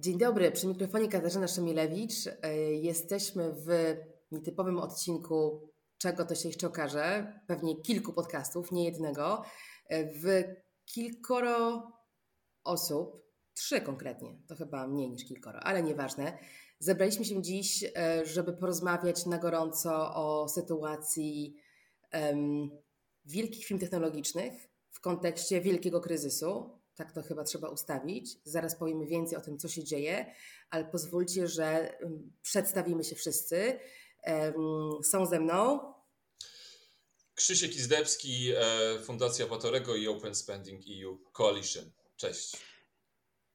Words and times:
Dzień 0.00 0.18
dobry, 0.18 0.52
przy 0.52 0.66
mikrofonie 0.66 1.08
Katarzyna 1.08 1.48
Szemilewicz. 1.48 2.26
E, 2.42 2.54
jesteśmy 2.72 3.52
w 3.52 3.96
nietypowym 4.30 4.78
odcinku 4.78 5.68
Czego 5.98 6.24
to 6.24 6.34
się 6.34 6.48
jeszcze 6.48 6.66
okaże, 6.66 7.40
pewnie 7.46 7.82
kilku 7.82 8.12
podcastów, 8.12 8.72
nie 8.72 8.84
jednego, 8.84 9.42
e, 9.88 10.04
w 10.04 10.44
kilkoro 10.84 11.92
osób, 12.64 13.22
trzy 13.54 13.80
konkretnie, 13.80 14.38
to 14.48 14.56
chyba 14.56 14.86
mniej 14.86 15.10
niż 15.10 15.24
kilkoro, 15.24 15.60
ale 15.60 15.82
nieważne. 15.82 16.38
Zebraliśmy 16.78 17.24
się 17.24 17.42
dziś, 17.42 17.84
e, 17.84 18.26
żeby 18.26 18.52
porozmawiać 18.52 19.26
na 19.26 19.38
gorąco 19.38 20.14
o 20.14 20.48
sytuacji 20.48 21.56
um, 22.12 22.70
wielkich 23.24 23.66
firm 23.66 23.80
technologicznych 23.80 24.68
w 24.90 25.00
kontekście 25.00 25.60
wielkiego 25.60 26.00
kryzysu, 26.00 26.77
tak 26.98 27.12
to 27.12 27.22
chyba 27.22 27.44
trzeba 27.44 27.68
ustawić. 27.68 28.38
Zaraz 28.44 28.76
powiemy 28.76 29.06
więcej 29.06 29.38
o 29.38 29.40
tym, 29.40 29.58
co 29.58 29.68
się 29.68 29.84
dzieje, 29.84 30.34
ale 30.70 30.84
pozwólcie, 30.84 31.48
że 31.48 31.98
przedstawimy 32.42 33.04
się 33.04 33.16
wszyscy. 33.16 33.80
Są 35.02 35.26
ze 35.26 35.40
mną 35.40 35.80
Krzysiek 37.38 37.76
Izdebski, 37.76 38.52
e, 38.56 38.98
Fundacja 39.04 39.46
Patorego 39.46 39.96
i 39.96 40.08
Open 40.08 40.34
Spending 40.34 40.82
EU 41.04 41.18
Coalition. 41.32 41.90
Cześć. 42.16 42.56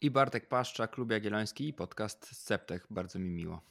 I 0.01 0.11
Bartek 0.11 0.49
Paszcza, 0.49 0.87
Klub 0.87 1.11
Jagielloński 1.11 1.67
i 1.67 1.73
podcast 1.73 2.35
Sceptech. 2.35 2.87
Bardzo 2.89 3.19
mi 3.19 3.29
miło. 3.29 3.61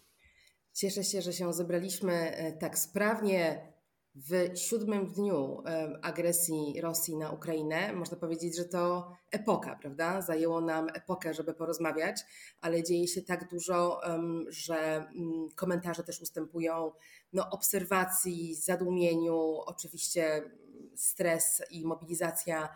Cieszę 0.75 1.05
się, 1.05 1.23
że 1.23 1.33
się 1.33 1.53
zebraliśmy 1.53 2.13
e, 2.13 2.53
tak 2.53 2.79
sprawnie 2.79 3.72
w 4.15 4.59
siódmym 4.59 5.07
dniu 5.07 5.63
agresji 6.03 6.81
Rosji 6.81 7.17
na 7.17 7.31
Ukrainę, 7.31 7.93
można 7.93 8.17
powiedzieć, 8.17 8.57
że 8.57 8.65
to 8.65 9.13
epoka, 9.31 9.77
prawda? 9.77 10.23
Zajęło 10.23 10.61
nam 10.61 10.89
epokę, 10.95 11.35
żeby 11.35 11.55
porozmawiać, 11.55 12.21
ale 12.61 12.83
dzieje 12.83 13.09
się 13.09 13.23
tak 13.23 13.49
dużo, 13.51 14.01
że 14.49 14.77
mm, 14.97 15.49
komentarze 15.55 16.05
też 16.05 16.21
ustępują 16.21 16.93
no, 17.33 17.51
obserwacji, 17.51 18.55
zadumieniu, 18.55 19.61
oczywiście 19.67 20.51
stres 20.97 21.63
i 21.71 21.87
mobilizacja, 21.87 22.69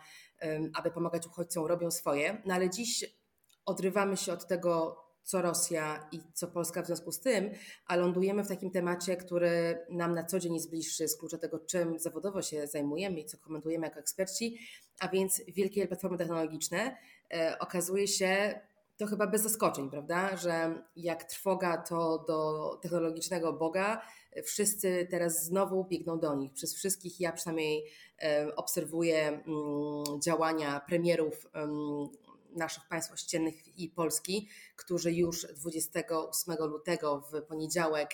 aby 0.73 0.91
pomagać 0.91 1.27
uchodźcom, 1.27 1.65
robią 1.65 1.91
swoje. 1.91 2.41
No 2.45 2.53
ale 2.53 2.69
dziś 2.69 3.17
odrywamy 3.65 4.17
się 4.17 4.33
od 4.33 4.47
tego 4.47 5.03
co 5.27 5.41
Rosja 5.41 6.07
i 6.11 6.19
co 6.33 6.47
Polska 6.47 6.83
w 6.83 6.85
związku 6.85 7.11
z 7.11 7.19
tym, 7.19 7.49
a 7.85 7.95
lądujemy 7.95 8.43
w 8.43 8.47
takim 8.47 8.71
temacie, 8.71 9.17
który 9.17 9.79
nam 9.89 10.13
na 10.13 10.23
co 10.23 10.39
dzień 10.39 10.53
jest 10.53 10.69
bliższy 10.69 11.07
z 11.07 11.17
klucza 11.17 11.37
tego, 11.37 11.59
czym 11.59 11.99
zawodowo 11.99 12.41
się 12.41 12.67
zajmujemy 12.67 13.19
i 13.19 13.25
co 13.25 13.37
komentujemy 13.37 13.87
jako 13.87 13.99
eksperci, 13.99 14.57
a 14.99 15.07
więc 15.07 15.41
wielkie 15.47 15.87
platformy 15.87 16.17
technologiczne. 16.17 16.97
E, 17.33 17.59
okazuje 17.59 18.07
się, 18.07 18.59
to 18.97 19.05
chyba 19.05 19.27
bez 19.27 19.41
zaskoczeń, 19.41 19.89
prawda, 19.89 20.37
że 20.37 20.83
jak 20.95 21.23
trwoga 21.23 21.77
to 21.77 22.25
do 22.27 22.69
technologicznego 22.81 23.53
Boga, 23.53 24.01
wszyscy 24.43 25.07
teraz 25.11 25.45
znowu 25.45 25.85
biegną 25.85 26.19
do 26.19 26.35
nich. 26.35 26.53
Przez 26.53 26.75
wszystkich 26.75 27.19
ja 27.19 27.31
przynajmniej 27.31 27.85
e, 28.21 28.55
obserwuję 28.55 29.27
mm, 29.27 30.21
działania 30.21 30.81
premierów 30.87 31.47
naszych 32.57 32.87
państw 32.87 33.13
ościennych 33.13 33.77
i 33.77 33.89
Polski, 33.89 34.49
którzy 34.75 35.13
już 35.13 35.45
28 35.45 36.55
lutego 36.59 37.21
w 37.31 37.41
poniedziałek 37.41 38.09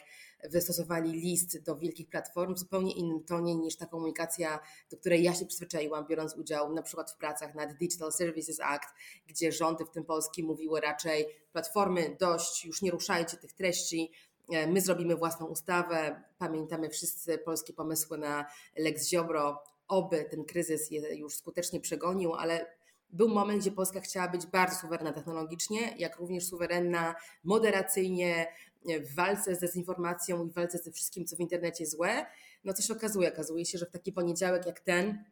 wystosowali 0.49 1.11
list 1.11 1.63
do 1.63 1.75
wielkich 1.75 2.09
platform 2.09 2.55
w 2.55 2.59
zupełnie 2.59 2.93
innym 2.93 3.23
tonie 3.23 3.55
niż 3.55 3.75
ta 3.75 3.85
komunikacja, 3.85 4.59
do 4.91 4.97
której 4.97 5.23
ja 5.23 5.33
się 5.33 5.45
przyzwyczaiłam, 5.45 6.07
biorąc 6.07 6.35
udział 6.35 6.73
na 6.73 6.81
przykład 6.81 7.11
w 7.11 7.17
pracach 7.17 7.55
nad 7.55 7.73
Digital 7.77 8.11
Services 8.11 8.59
Act, 8.59 8.89
gdzie 9.27 9.51
rządy, 9.51 9.85
w 9.85 9.89
tym 9.89 10.05
Polski, 10.05 10.43
mówiły 10.43 10.81
raczej 10.81 11.25
platformy 11.51 12.17
dość, 12.19 12.65
już 12.65 12.81
nie 12.81 12.91
ruszajcie 12.91 13.37
tych 13.37 13.53
treści, 13.53 14.11
e, 14.49 14.67
my 14.67 14.81
zrobimy 14.81 15.15
własną 15.15 15.45
ustawę. 15.45 16.23
Pamiętamy 16.37 16.89
wszyscy 16.89 17.37
polskie 17.37 17.73
pomysły 17.73 18.17
na 18.17 18.45
Lex 18.77 19.09
Ziobro, 19.09 19.63
oby 19.87 20.25
ten 20.31 20.45
kryzys 20.45 20.91
je 20.91 21.15
już 21.15 21.35
skutecznie 21.35 21.79
przegonił, 21.79 22.33
ale 22.33 22.75
był 23.13 23.29
moment, 23.29 23.61
gdzie 23.61 23.71
Polska 23.71 23.99
chciała 23.99 24.27
być 24.27 24.45
bardzo 24.45 24.75
suwerenna 24.75 25.13
technologicznie, 25.13 25.95
jak 25.97 26.17
również 26.17 26.47
suwerenna 26.47 27.15
moderacyjnie 27.43 28.47
w 28.85 29.15
walce 29.15 29.55
z 29.55 29.59
dezinformacją 29.59 30.45
i 30.45 30.49
w 30.49 30.53
walce 30.53 30.77
ze 30.77 30.91
wszystkim, 30.91 31.25
co 31.25 31.35
w 31.35 31.39
internecie 31.39 31.85
złe. 31.85 32.25
No 32.63 32.73
co 32.73 32.81
się 32.81 32.93
okazuje? 32.93 33.33
Okazuje 33.33 33.65
się, 33.65 33.77
że 33.77 33.85
w 33.85 33.91
taki 33.91 34.11
poniedziałek 34.11 34.65
jak 34.65 34.79
ten 34.79 35.23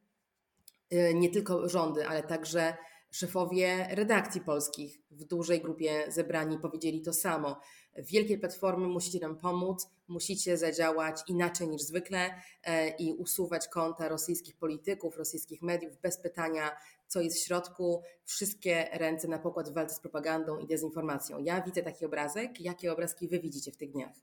y, 0.94 1.14
nie 1.14 1.30
tylko 1.30 1.70
rządy, 1.70 2.08
ale 2.08 2.24
także 2.24 2.78
Szefowie 3.12 3.88
redakcji 3.90 4.42
polskich 4.42 5.02
w 5.12 5.24
dużej 5.24 5.62
grupie 5.62 6.06
zebrani 6.08 6.60
powiedzieli 6.60 7.02
to 7.02 7.14
samo. 7.14 7.60
Wielkie 7.96 8.38
platformy 8.38 8.88
musicie 8.88 9.20
nam 9.20 9.38
pomóc, 9.38 9.88
musicie 10.08 10.58
zadziałać 10.58 11.22
inaczej 11.28 11.68
niż 11.68 11.82
zwykle 11.82 12.42
e, 12.64 12.90
i 12.90 13.14
usuwać 13.14 13.68
konta 13.68 14.08
rosyjskich 14.08 14.56
polityków, 14.56 15.18
rosyjskich 15.18 15.62
mediów 15.62 15.98
bez 15.98 16.18
pytania, 16.18 16.78
co 17.12 17.22
jest 17.22 17.38
w 17.38 17.46
środku. 17.46 18.04
Wszystkie 18.24 18.90
ręce 18.94 19.28
na 19.28 19.40
pokład 19.40 19.70
w 19.70 19.74
walce 19.74 19.96
z 19.96 20.00
propagandą 20.00 20.58
i 20.58 20.68
dezinformacją. 20.68 21.40
Ja 21.40 21.62
widzę 21.62 21.84
taki 21.84 22.06
obrazek. 22.06 22.62
Jakie 22.62 22.92
obrazki 22.94 23.28
wy 23.28 23.40
widzicie 23.40 23.72
w 23.72 23.78
tych 23.78 23.92
dniach? 23.92 24.16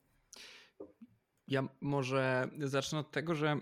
Ja 1.48 1.68
może 1.80 2.50
zacznę 2.58 2.98
od 2.98 3.10
tego, 3.10 3.34
że. 3.34 3.60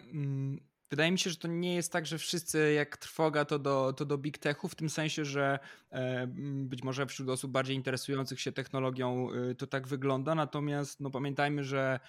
Wydaje 0.91 1.13
mi 1.13 1.19
się, 1.19 1.31
że 1.31 1.37
to 1.37 1.49
nie 1.49 1.75
jest 1.75 1.93
tak, 1.93 2.07
że 2.07 2.19
wszyscy 2.19 2.73
jak 2.73 2.97
trwoga 2.97 3.45
to 3.45 3.59
do, 3.59 3.93
to 3.93 4.05
do 4.05 4.19
big 4.19 4.39
techu, 4.39 4.69
w 4.69 4.75
tym 4.75 4.91
sensie, 4.91 5.25
że 5.25 5.59
e, 5.91 6.27
być 6.65 6.83
może 6.83 7.07
wśród 7.07 7.29
osób 7.29 7.53
bardziej 7.53 7.77
interesujących 7.77 8.41
się 8.41 8.53
technologią 8.53 9.29
e, 9.33 9.55
to 9.55 9.67
tak 9.67 9.89
wygląda, 9.89 10.35
natomiast 10.35 11.01
no, 11.01 11.11
pamiętajmy, 11.11 11.65
że, 11.65 12.01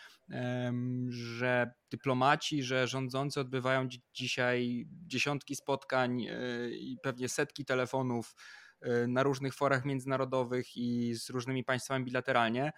że 1.09 1.71
dyplomaci, 1.91 2.63
że 2.63 2.87
rządzący 2.87 3.39
odbywają 3.39 3.87
dzisiaj 4.13 4.87
dziesiątki 4.89 5.55
spotkań 5.55 6.21
e, 6.21 6.69
i 6.69 6.97
pewnie 7.03 7.29
setki 7.29 7.65
telefonów 7.65 8.35
e, 8.81 9.07
na 9.07 9.23
różnych 9.23 9.55
forach 9.55 9.85
międzynarodowych 9.85 10.77
i 10.77 11.13
z 11.15 11.29
różnymi 11.29 11.63
państwami 11.63 12.05
bilateralnie. 12.05 12.71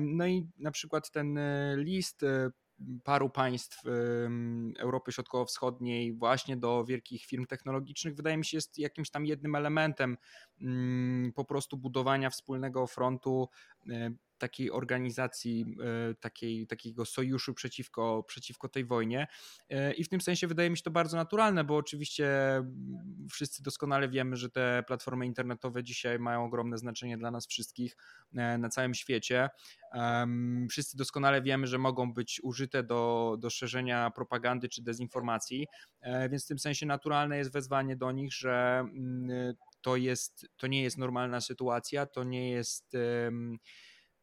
No 0.00 0.26
i 0.26 0.48
na 0.58 0.70
przykład 0.70 1.10
ten 1.10 1.38
list 1.76 2.24
paru 3.04 3.30
państw 3.30 3.82
Europy 4.78 5.12
Środkowo-Wschodniej 5.12 6.12
właśnie 6.12 6.56
do 6.56 6.84
wielkich 6.84 7.24
firm 7.24 7.46
technologicznych, 7.46 8.14
wydaje 8.14 8.36
mi 8.36 8.44
się, 8.44 8.56
jest 8.56 8.78
jakimś 8.78 9.10
tam 9.10 9.26
jednym 9.26 9.54
elementem 9.54 10.16
po 11.34 11.44
prostu 11.44 11.76
budowania 11.76 12.30
wspólnego 12.30 12.86
frontu 12.86 13.48
takiej 14.38 14.70
organizacji, 14.70 15.76
e, 16.10 16.14
takiej, 16.14 16.66
takiego 16.66 17.04
sojuszu 17.04 17.54
przeciwko, 17.54 18.22
przeciwko 18.22 18.68
tej 18.68 18.84
wojnie. 18.84 19.26
E, 19.70 19.92
I 19.92 20.04
w 20.04 20.08
tym 20.08 20.20
sensie 20.20 20.46
wydaje 20.46 20.70
mi 20.70 20.76
się 20.76 20.82
to 20.82 20.90
bardzo 20.90 21.16
naturalne, 21.16 21.64
bo 21.64 21.76
oczywiście 21.76 22.56
mm, 22.56 23.26
wszyscy 23.30 23.62
doskonale 23.62 24.08
wiemy, 24.08 24.36
że 24.36 24.50
te 24.50 24.84
platformy 24.86 25.26
internetowe 25.26 25.82
dzisiaj 25.82 26.18
mają 26.18 26.44
ogromne 26.44 26.78
znaczenie 26.78 27.18
dla 27.18 27.30
nas 27.30 27.46
wszystkich 27.46 27.96
e, 28.34 28.58
na 28.58 28.68
całym 28.68 28.94
świecie. 28.94 29.48
Wszyscy 30.70 30.96
doskonale 30.96 31.42
wiemy, 31.42 31.66
że 31.66 31.78
mogą 31.78 32.12
być 32.12 32.40
użyte 32.42 32.82
do, 32.82 33.36
do 33.40 33.50
szerzenia 33.50 34.10
propagandy 34.10 34.68
czy 34.68 34.82
dezinformacji, 34.82 35.66
więc 36.30 36.44
w 36.44 36.48
tym 36.48 36.58
sensie 36.58 36.86
naturalne 36.86 37.38
jest 37.38 37.52
wezwanie 37.52 37.96
do 37.96 38.12
nich, 38.12 38.32
że 38.32 38.78
mm, 38.78 39.54
to, 39.84 39.96
jest, 39.96 40.46
to 40.56 40.66
nie 40.66 40.82
jest 40.82 40.98
normalna 40.98 41.40
sytuacja, 41.40 42.06
to 42.06 42.24
nie 42.24 42.50
jest 42.50 42.96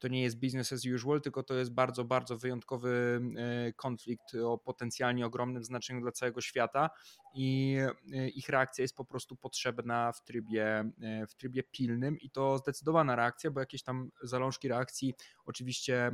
to 0.01 0.07
nie 0.07 0.21
jest 0.21 0.39
business 0.39 0.73
as 0.73 0.85
usual, 0.85 1.21
tylko 1.21 1.43
to 1.43 1.53
jest 1.53 1.73
bardzo, 1.73 2.05
bardzo 2.05 2.37
wyjątkowy 2.37 3.21
e, 3.37 3.73
konflikt 3.73 4.35
o 4.35 4.57
potencjalnie 4.57 5.25
ogromnym 5.25 5.63
znaczeniu 5.63 6.01
dla 6.01 6.11
całego 6.11 6.41
świata 6.41 6.89
i 7.35 7.77
e, 8.13 8.29
ich 8.29 8.49
reakcja 8.49 8.81
jest 8.81 8.95
po 8.95 9.05
prostu 9.05 9.35
potrzebna 9.35 10.11
w 10.11 10.23
trybie, 10.23 10.91
e, 11.01 11.27
w 11.27 11.35
trybie 11.35 11.63
pilnym 11.63 12.19
i 12.19 12.29
to 12.29 12.57
zdecydowana 12.57 13.15
reakcja, 13.15 13.51
bo 13.51 13.59
jakieś 13.59 13.83
tam 13.83 14.11
zalążki 14.23 14.67
reakcji 14.67 15.13
oczywiście 15.45 16.11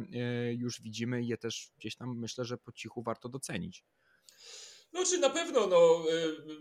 już 0.51 0.81
widzimy 0.81 1.23
i 1.23 1.27
je 1.27 1.37
też 1.37 1.71
gdzieś 1.77 1.95
tam 1.95 2.17
myślę, 2.17 2.45
że 2.45 2.57
po 2.57 2.71
cichu 2.71 3.03
warto 3.03 3.29
docenić. 3.29 3.83
No, 4.93 5.05
czy 5.05 5.17
na 5.17 5.29
pewno 5.29 5.67
no, 5.67 6.05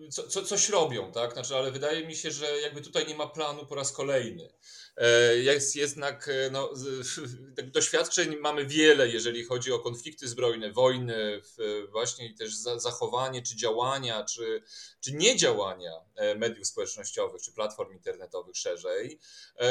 y, 0.07 0.09
co, 0.09 0.29
co, 0.29 0.43
coś 0.43 0.69
robią, 0.69 1.13
tak? 1.13 1.33
Znaczy, 1.33 1.57
ale 1.57 1.73
wydaje 1.73 2.07
mi 2.07 2.17
się, 2.17 2.31
że 2.31 2.61
jakby 2.61 2.81
tutaj 2.81 3.07
nie 3.07 3.15
ma 3.15 3.27
planu 3.27 3.67
po 3.67 3.75
raz 3.75 3.93
kolejny. 3.93 4.49
E, 4.97 5.37
jest 5.37 5.77
jednak, 5.77 6.29
e, 6.29 6.51
no, 6.51 6.71
tak 7.57 7.71
doświadczeń 7.71 8.37
mamy 8.37 8.67
wiele, 8.67 9.09
jeżeli 9.09 9.45
chodzi 9.45 9.73
o 9.73 9.79
konflikty 9.79 10.29
zbrojne, 10.29 10.73
wojny, 10.73 11.43
właśnie 11.91 12.35
też 12.35 12.57
zachowanie, 12.57 13.43
czy 13.43 13.57
działania, 13.57 14.25
czy, 14.25 14.63
czy 15.01 15.13
niedziałania 15.13 15.93
e, 16.15 16.35
mediów 16.35 16.67
społecznościowych, 16.67 17.43
czy 17.43 17.53
platform 17.53 17.93
internetowych 17.93 18.57
szerzej, 18.57 19.19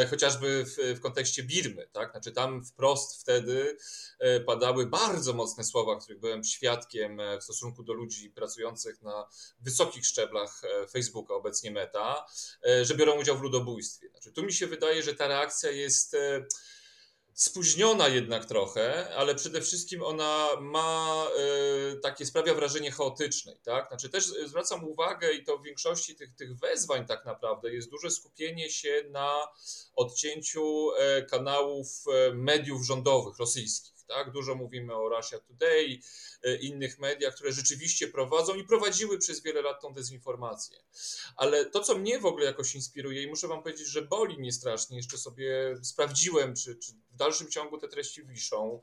chociażby 0.09 0.65
w, 0.65 0.97
w 0.97 0.99
kontekście 0.99 1.43
Birmy, 1.43 1.87
tak? 1.91 2.11
Znaczy, 2.11 2.31
tam 2.31 2.65
wprost 2.65 3.21
wtedy 3.21 3.77
padały 4.45 4.85
bardzo 4.85 5.33
mocne 5.33 5.63
słowa, 5.63 5.99
których 5.99 6.19
byłem 6.19 6.43
świadkiem 6.43 7.21
w 7.39 7.43
stosunku 7.43 7.83
do 7.83 7.93
ludzi 7.93 8.29
pracujących 8.29 8.54
pracujących 8.55 9.01
na 9.01 9.27
wysokich 9.59 10.05
szczeblach 10.05 10.61
Facebooka, 10.91 11.33
obecnie 11.33 11.71
Meta, 11.71 12.25
że 12.81 12.95
biorą 12.95 13.19
udział 13.19 13.37
w 13.37 13.41
ludobójstwie. 13.41 14.09
Znaczy, 14.09 14.31
tu 14.31 14.43
mi 14.43 14.53
się 14.53 14.67
wydaje, 14.67 15.03
że 15.03 15.13
ta 15.15 15.27
reakcja 15.27 15.71
jest 15.71 16.15
spóźniona 17.33 18.07
jednak 18.07 18.45
trochę, 18.45 19.15
ale 19.15 19.35
przede 19.35 19.61
wszystkim 19.61 20.03
ona 20.03 20.47
ma 20.61 21.27
takie, 22.03 22.25
sprawia 22.25 22.53
wrażenie 22.53 22.91
chaotycznej, 22.91 23.59
tak? 23.63 23.87
Znaczy 23.87 24.09
też 24.09 24.25
zwracam 24.25 24.83
uwagę 24.83 25.33
i 25.33 25.43
to 25.43 25.57
w 25.57 25.63
większości 25.63 26.15
tych, 26.15 26.35
tych 26.35 26.55
wezwań 26.57 27.05
tak 27.05 27.25
naprawdę 27.25 27.73
jest 27.73 27.89
duże 27.89 28.11
skupienie 28.11 28.69
się 28.69 29.03
na 29.09 29.47
odcięciu 29.95 30.91
e, 30.99 31.21
kanałów 31.21 31.87
e, 32.07 32.33
mediów 32.33 32.85
rządowych 32.85 33.37
rosyjskich. 33.37 33.94
Tak? 34.07 34.31
Dużo 34.31 34.55
mówimy 34.55 34.95
o 34.95 35.09
Russia 35.09 35.39
Today, 35.39 35.99
e, 36.43 36.55
innych 36.55 36.99
mediach, 36.99 37.35
które 37.35 37.51
rzeczywiście 37.51 38.07
prowadzą 38.07 38.55
i 38.55 38.63
prowadziły 38.63 39.17
przez 39.17 39.41
wiele 39.43 39.61
lat 39.61 39.81
tą 39.81 39.93
dezinformację. 39.93 40.77
Ale 41.35 41.65
to, 41.65 41.79
co 41.79 41.97
mnie 41.97 42.19
w 42.19 42.25
ogóle 42.25 42.45
jakoś 42.45 42.75
inspiruje 42.75 43.23
i 43.23 43.27
muszę 43.27 43.47
wam 43.47 43.63
powiedzieć, 43.63 43.87
że 43.87 44.01
boli 44.01 44.37
mnie 44.39 44.51
strasznie, 44.51 44.97
jeszcze 44.97 45.17
sobie 45.17 45.77
sprawdziłem, 45.83 46.55
czy, 46.55 46.75
czy 46.75 46.91
w 46.91 47.15
dalszym 47.15 47.51
ciągu 47.51 47.77
te 47.77 47.87
treści 47.87 48.25
wiszą 48.25 48.81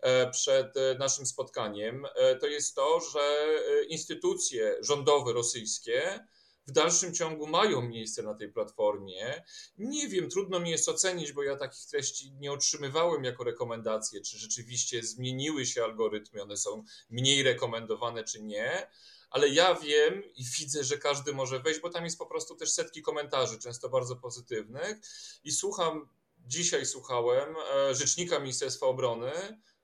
e, 0.00 0.30
przed 0.30 0.76
e, 0.76 0.94
naszym 0.98 1.26
spotkaniem, 1.26 2.06
to 2.40 2.46
jest 2.46 2.74
to, 2.74 3.00
że 3.00 3.46
instytucje 3.88 4.76
rządowe 4.80 5.32
rosyjskie 5.32 6.26
w 6.70 6.72
dalszym 6.72 7.14
ciągu 7.14 7.46
mają 7.46 7.82
miejsce 7.82 8.22
na 8.22 8.34
tej 8.34 8.52
platformie. 8.52 9.44
Nie 9.78 10.08
wiem, 10.08 10.30
trudno 10.30 10.60
mi 10.60 10.70
jest 10.70 10.88
ocenić, 10.88 11.32
bo 11.32 11.42
ja 11.42 11.56
takich 11.56 11.86
treści 11.86 12.32
nie 12.32 12.52
otrzymywałem 12.52 13.24
jako 13.24 13.44
rekomendacje, 13.44 14.20
czy 14.20 14.38
rzeczywiście 14.38 15.02
zmieniły 15.02 15.66
się 15.66 15.84
algorytmy, 15.84 16.42
one 16.42 16.56
są 16.56 16.84
mniej 17.10 17.42
rekomendowane, 17.42 18.24
czy 18.24 18.42
nie. 18.42 18.90
Ale 19.30 19.48
ja 19.48 19.74
wiem 19.74 20.22
i 20.34 20.44
widzę, 20.58 20.84
że 20.84 20.98
każdy 20.98 21.32
może 21.32 21.60
wejść, 21.60 21.80
bo 21.80 21.90
tam 21.90 22.04
jest 22.04 22.18
po 22.18 22.26
prostu 22.26 22.56
też 22.56 22.70
setki 22.70 23.02
komentarzy, 23.02 23.58
często 23.58 23.88
bardzo 23.88 24.16
pozytywnych. 24.16 24.96
I 25.44 25.52
słucham, 25.52 26.08
dzisiaj 26.46 26.86
słuchałem 26.86 27.54
e, 27.74 27.94
rzecznika 27.94 28.38
Ministerstwa 28.38 28.86
Obrony, 28.86 29.32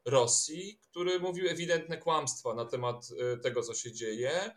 Rosji, 0.04 0.80
który 0.82 1.20
mówił 1.20 1.48
ewidentne 1.48 1.98
kłamstwa 1.98 2.54
na 2.54 2.64
temat 2.64 3.08
e, 3.18 3.36
tego, 3.36 3.62
co 3.62 3.74
się 3.74 3.92
dzieje. 3.92 4.50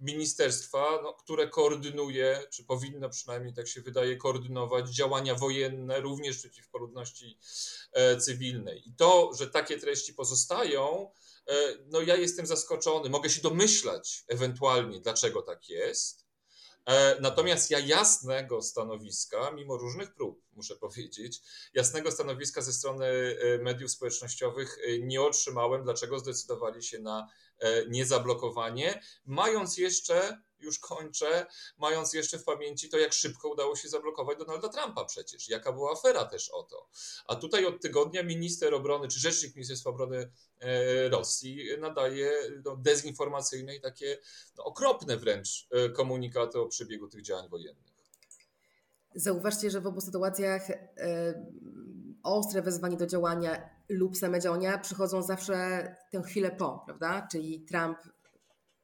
Ministerstwa, 0.00 1.00
no, 1.02 1.12
które 1.12 1.48
koordynuje, 1.48 2.42
czy 2.50 2.64
powinno 2.64 3.08
przynajmniej 3.08 3.54
tak 3.54 3.68
się 3.68 3.80
wydaje, 3.80 4.16
koordynować 4.16 4.88
działania 4.88 5.34
wojenne 5.34 6.00
również 6.00 6.38
przeciwko 6.38 6.78
ludności 6.78 7.38
e, 7.92 8.16
cywilnej. 8.16 8.88
I 8.88 8.92
to, 8.92 9.30
że 9.38 9.46
takie 9.46 9.78
treści 9.78 10.14
pozostają, 10.14 11.10
e, 11.46 11.54
no 11.86 12.00
ja 12.00 12.16
jestem 12.16 12.46
zaskoczony. 12.46 13.10
Mogę 13.10 13.30
się 13.30 13.42
domyślać 13.42 14.24
ewentualnie, 14.28 15.00
dlaczego 15.00 15.42
tak 15.42 15.68
jest. 15.68 16.26
E, 16.86 17.20
natomiast 17.20 17.70
ja 17.70 17.78
jasnego 17.78 18.62
stanowiska, 18.62 19.50
mimo 19.50 19.76
różnych 19.76 20.14
prób, 20.14 20.42
muszę 20.52 20.76
powiedzieć, 20.76 21.40
jasnego 21.74 22.10
stanowiska 22.10 22.62
ze 22.62 22.72
strony 22.72 23.36
mediów 23.62 23.90
społecznościowych 23.90 24.78
nie 25.00 25.22
otrzymałem, 25.22 25.84
dlaczego 25.84 26.18
zdecydowali 26.18 26.82
się 26.82 26.98
na 26.98 27.28
niezablokowanie, 27.88 29.00
mając 29.26 29.78
jeszcze, 29.78 30.42
już 30.60 30.78
kończę, 30.78 31.46
mając 31.78 32.12
jeszcze 32.12 32.38
w 32.38 32.44
pamięci 32.44 32.88
to, 32.88 32.98
jak 32.98 33.12
szybko 33.12 33.48
udało 33.48 33.76
się 33.76 33.88
zablokować 33.88 34.38
Donalda 34.38 34.68
Trumpa 34.68 35.04
przecież, 35.04 35.48
jaka 35.48 35.72
była 35.72 35.92
afera 35.92 36.24
też 36.24 36.50
o 36.50 36.62
to. 36.62 36.88
A 37.26 37.36
tutaj 37.36 37.66
od 37.66 37.82
tygodnia 37.82 38.22
minister 38.22 38.74
obrony, 38.74 39.08
czy 39.08 39.20
rzecznik 39.20 39.54
Ministerstwa 39.54 39.90
Obrony 39.90 40.30
e, 40.60 41.08
Rosji 41.08 41.68
nadaje 41.78 42.32
no, 42.64 42.76
dezinformacyjne 42.76 43.76
i 43.76 43.80
takie 43.80 44.18
no, 44.56 44.64
okropne 44.64 45.16
wręcz 45.16 45.68
e, 45.70 45.88
komunikaty 45.88 46.60
o 46.60 46.66
przebiegu 46.66 47.08
tych 47.08 47.22
działań 47.22 47.48
wojennych. 47.48 47.88
Zauważcie, 49.14 49.70
że 49.70 49.80
w 49.80 49.86
obu 49.86 50.00
sytuacjach 50.00 50.68
ostre 52.36 52.62
wezwanie 52.62 52.96
do 52.96 53.06
działania 53.06 53.70
lub 53.88 54.16
same 54.16 54.40
działania 54.40 54.78
przychodzą 54.78 55.22
zawsze 55.22 55.56
tę 56.10 56.22
chwilę 56.22 56.50
po, 56.50 56.82
prawda? 56.86 57.28
Czyli 57.30 57.60
Trump, 57.60 57.98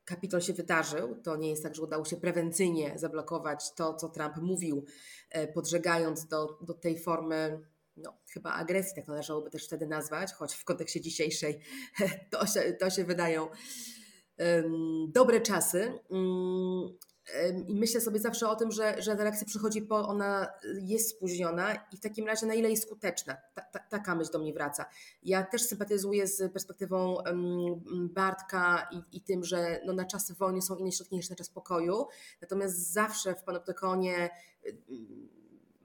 kapitol 0.04 0.40
się 0.40 0.52
wydarzył, 0.52 1.16
to 1.22 1.36
nie 1.36 1.50
jest 1.50 1.62
tak, 1.62 1.74
że 1.74 1.82
udało 1.82 2.04
się 2.04 2.16
prewencyjnie 2.16 2.92
zablokować 2.98 3.74
to, 3.74 3.94
co 3.94 4.08
Trump 4.08 4.36
mówił, 4.36 4.84
e, 5.30 5.48
podżegając 5.48 6.26
do, 6.26 6.58
do 6.60 6.74
tej 6.74 6.98
formy 6.98 7.60
no, 7.96 8.18
chyba 8.32 8.52
agresji, 8.52 8.96
tak 8.96 9.08
należałoby 9.08 9.50
też 9.50 9.66
wtedy 9.66 9.86
nazwać, 9.86 10.32
choć 10.32 10.54
w 10.54 10.64
kontekście 10.64 11.00
dzisiejszej 11.00 11.60
to 12.30 12.46
się, 12.46 12.72
to 12.72 12.90
się 12.90 13.04
wydają 13.04 13.48
dobre 15.08 15.40
czasy. 15.40 15.98
I 17.66 17.74
myślę 17.74 18.00
sobie 18.00 18.20
zawsze 18.20 18.48
o 18.48 18.56
tym, 18.56 18.72
że, 18.72 19.02
że 19.02 19.16
ta 19.16 19.22
reakcja 19.22 19.46
przychodzi 19.46 19.82
po, 19.82 20.08
ona 20.08 20.46
jest 20.80 21.10
spóźniona 21.10 21.74
i 21.92 21.96
w 21.96 22.00
takim 22.00 22.26
razie 22.26 22.46
na 22.46 22.54
ile 22.54 22.70
jest 22.70 22.82
skuteczna. 22.82 23.36
Ta, 23.54 23.62
ta, 23.62 23.78
taka 23.78 24.14
myśl 24.14 24.32
do 24.32 24.38
mnie 24.38 24.52
wraca. 24.52 24.86
Ja 25.22 25.42
też 25.42 25.62
sympatyzuję 25.62 26.26
z 26.26 26.52
perspektywą 26.52 27.16
Bartka 27.90 28.88
i, 28.92 29.16
i 29.16 29.20
tym, 29.20 29.44
że 29.44 29.80
no 29.86 29.92
na 29.92 30.04
czasy 30.04 30.34
wojny 30.34 30.62
są 30.62 30.76
inne 30.76 30.92
środki 30.92 31.16
niż 31.16 31.30
na 31.30 31.36
czas 31.36 31.50
pokoju. 31.50 32.06
Natomiast 32.40 32.92
zawsze 32.92 33.34
w 33.34 33.42
panoptykonie 33.42 34.30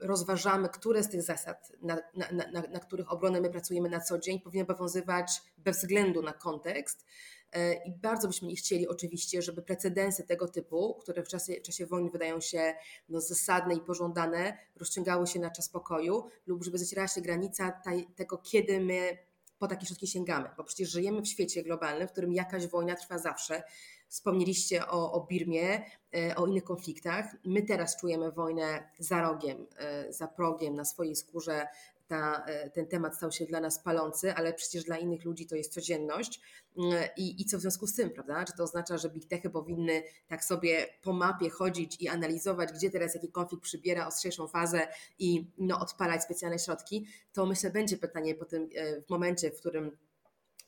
rozważamy, 0.00 0.68
które 0.68 1.02
z 1.02 1.08
tych 1.08 1.22
zasad, 1.22 1.72
na, 1.82 1.98
na, 2.14 2.26
na, 2.52 2.62
na 2.68 2.80
których 2.80 3.12
obronę 3.12 3.40
my 3.40 3.50
pracujemy 3.50 3.88
na 3.88 4.00
co 4.00 4.18
dzień, 4.18 4.40
powinny 4.40 4.64
obowiązywać 4.64 5.42
bez 5.58 5.78
względu 5.78 6.22
na 6.22 6.32
kontekst. 6.32 7.06
E, 7.52 7.74
I 7.74 7.92
bardzo 7.92 8.28
byśmy 8.28 8.48
nie 8.48 8.56
chcieli 8.56 8.88
oczywiście, 8.88 9.42
żeby 9.42 9.62
precedensy 9.62 10.24
tego 10.26 10.48
typu, 10.48 10.94
które 10.94 11.22
w 11.22 11.28
czasie, 11.28 11.52
w 11.52 11.62
czasie 11.62 11.86
wojny 11.86 12.10
wydają 12.10 12.40
się 12.40 12.74
no, 13.08 13.20
zasadne 13.20 13.74
i 13.74 13.80
pożądane, 13.80 14.58
rozciągały 14.76 15.26
się 15.26 15.40
na 15.40 15.50
czas 15.50 15.68
pokoju, 15.68 16.24
lub 16.46 16.64
żeby 16.64 16.78
zacierała 16.78 17.08
się 17.08 17.20
granica 17.20 17.70
taj, 17.84 18.06
tego, 18.16 18.38
kiedy 18.38 18.80
my 18.80 19.18
po 19.58 19.68
takie 19.68 19.86
środki 19.86 20.06
sięgamy. 20.06 20.48
Bo 20.56 20.64
przecież 20.64 20.90
żyjemy 20.90 21.22
w 21.22 21.28
świecie 21.28 21.62
globalnym, 21.62 22.08
w 22.08 22.12
którym 22.12 22.32
jakaś 22.32 22.66
wojna 22.66 22.96
trwa 22.96 23.18
zawsze. 23.18 23.62
Wspomnieliście 24.08 24.86
o, 24.86 25.12
o 25.12 25.26
Birmie, 25.26 25.84
e, 26.14 26.36
o 26.36 26.46
innych 26.46 26.64
konfliktach. 26.64 27.36
My 27.44 27.62
teraz 27.62 27.96
czujemy 27.96 28.32
wojnę 28.32 28.90
za 28.98 29.20
rogiem, 29.20 29.66
e, 29.76 30.12
za 30.12 30.28
progiem, 30.28 30.74
na 30.74 30.84
swojej 30.84 31.16
skórze 31.16 31.66
ta, 32.10 32.44
e, 32.46 32.70
ten 32.70 32.86
temat 32.86 33.16
stał 33.16 33.32
się 33.32 33.46
dla 33.46 33.60
nas 33.60 33.82
palący, 33.82 34.34
ale 34.34 34.54
przecież 34.54 34.84
dla 34.84 34.98
innych 34.98 35.24
ludzi 35.24 35.46
to 35.46 35.56
jest 35.56 35.72
codzienność. 35.72 36.40
Mm, 36.78 37.04
I, 37.16 37.42
I 37.42 37.44
co 37.44 37.58
w 37.58 37.60
związku 37.60 37.86
z 37.86 37.94
tym, 37.94 38.10
prawda? 38.10 38.44
Czy 38.44 38.52
to 38.56 38.62
oznacza, 38.62 38.98
że 38.98 39.10
big 39.10 39.26
techy 39.26 39.50
powinny 39.50 40.02
tak 40.28 40.44
sobie 40.44 40.86
po 41.02 41.12
mapie 41.12 41.50
chodzić 41.50 41.96
i 42.00 42.08
analizować, 42.08 42.72
gdzie 42.72 42.90
teraz 42.90 43.14
jaki 43.14 43.32
konflikt 43.32 43.64
przybiera 43.64 44.06
ostrzejszą 44.06 44.48
fazę 44.48 44.88
i 45.18 45.46
no, 45.58 45.80
odpalać 45.80 46.22
specjalne 46.22 46.58
środki? 46.58 47.06
To 47.32 47.46
myślę 47.46 47.70
będzie 47.70 47.96
pytanie 47.96 48.34
po 48.34 48.44
tym, 48.44 48.68
e, 48.74 49.02
w 49.02 49.10
momencie, 49.10 49.50
w 49.50 49.56
którym 49.56 49.96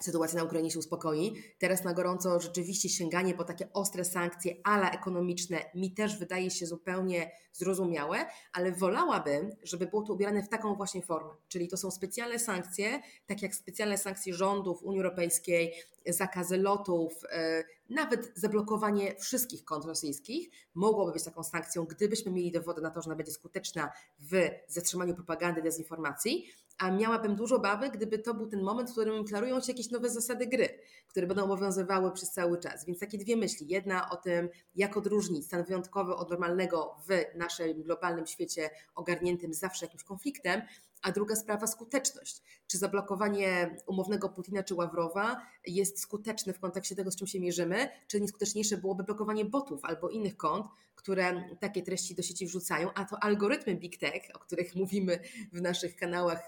sytuacja 0.02 0.38
na 0.38 0.44
Ukrainie 0.44 0.70
się 0.70 0.78
uspokoi. 0.78 1.42
Teraz 1.58 1.84
na 1.84 1.94
gorąco 1.94 2.40
rzeczywiście 2.40 2.88
sięganie 2.88 3.34
po 3.34 3.44
takie 3.44 3.72
ostre 3.72 4.04
sankcje, 4.04 4.54
ala 4.64 4.90
ekonomiczne, 4.90 5.64
mi 5.74 5.94
też 5.94 6.18
wydaje 6.18 6.50
się 6.50 6.66
zupełnie 6.66 7.30
zrozumiałe, 7.52 8.26
ale 8.52 8.72
wolałabym, 8.72 9.50
żeby 9.62 9.86
było 9.86 10.02
to 10.02 10.12
ubierane 10.12 10.42
w 10.42 10.48
taką 10.48 10.74
właśnie 10.74 11.02
formę. 11.02 11.34
Czyli 11.48 11.68
to 11.68 11.76
są 11.76 11.90
specjalne 11.90 12.38
sankcje, 12.38 13.00
tak 13.26 13.42
jak 13.42 13.54
specjalne 13.54 13.98
sankcje 13.98 14.34
rządów 14.34 14.82
Unii 14.82 15.00
Europejskiej, 15.00 15.74
zakazy 16.06 16.56
lotów, 16.56 17.12
e, 17.30 17.64
nawet 17.90 18.32
zablokowanie 18.34 19.14
wszystkich 19.18 19.64
kont 19.64 19.84
rosyjskich 19.84 20.50
mogłoby 20.74 21.12
być 21.12 21.24
taką 21.24 21.42
sankcją, 21.42 21.84
gdybyśmy 21.84 22.32
mieli 22.32 22.52
dowody 22.52 22.80
na 22.80 22.90
to, 22.90 23.02
że 23.02 23.06
ona 23.06 23.16
będzie 23.16 23.32
skuteczna 23.32 23.92
w 24.18 24.50
zatrzymaniu 24.68 25.14
propagandy, 25.14 25.62
dezinformacji 25.62 26.46
a 26.82 26.90
miałabym 26.90 27.36
dużo 27.36 27.56
obawy, 27.56 27.90
gdyby 27.90 28.18
to 28.18 28.34
był 28.34 28.46
ten 28.46 28.62
moment, 28.62 28.88
w 28.88 28.92
którym 28.92 29.24
klarują 29.24 29.60
się 29.60 29.72
jakieś 29.72 29.90
nowe 29.90 30.10
zasady 30.10 30.46
gry, 30.46 30.68
które 31.08 31.26
będą 31.26 31.44
obowiązywały 31.44 32.12
przez 32.12 32.30
cały 32.30 32.58
czas. 32.58 32.84
Więc 32.84 32.98
takie 32.98 33.18
dwie 33.18 33.36
myśli. 33.36 33.68
Jedna 33.68 34.10
o 34.10 34.16
tym, 34.16 34.48
jak 34.74 34.96
odróżnić 34.96 35.46
stan 35.46 35.64
wyjątkowy 35.64 36.14
od 36.14 36.30
normalnego 36.30 36.96
w 37.08 37.38
naszym 37.38 37.82
globalnym 37.82 38.26
świecie 38.26 38.70
ogarniętym 38.94 39.54
zawsze 39.54 39.86
jakimś 39.86 40.04
konfliktem, 40.04 40.62
a 41.02 41.12
druga 41.12 41.36
sprawa 41.36 41.66
skuteczność. 41.66 42.42
Czy 42.66 42.78
zablokowanie 42.78 43.76
umownego 43.86 44.28
Putina 44.28 44.62
czy 44.62 44.74
Ławrowa 44.74 45.46
jest 45.66 46.00
skuteczne 46.00 46.52
w 46.52 46.60
kontekście 46.60 46.96
tego, 46.96 47.10
z 47.10 47.16
czym 47.16 47.26
się 47.26 47.40
mierzymy, 47.40 47.88
czy 48.06 48.20
nieskuteczniejsze 48.20 48.76
byłoby 48.76 49.04
blokowanie 49.04 49.44
botów 49.44 49.84
albo 49.84 50.08
innych 50.08 50.36
kont, 50.36 50.66
które 51.02 51.44
takie 51.60 51.82
treści 51.82 52.14
do 52.14 52.22
sieci 52.22 52.46
wrzucają, 52.46 52.92
a 52.94 53.04
to 53.04 53.24
algorytmy 53.24 53.74
Big 53.74 53.98
Tech, 53.98 54.22
o 54.34 54.38
których 54.38 54.74
mówimy 54.74 55.18
w 55.52 55.60
naszych 55.60 55.96
kanałach 55.96 56.46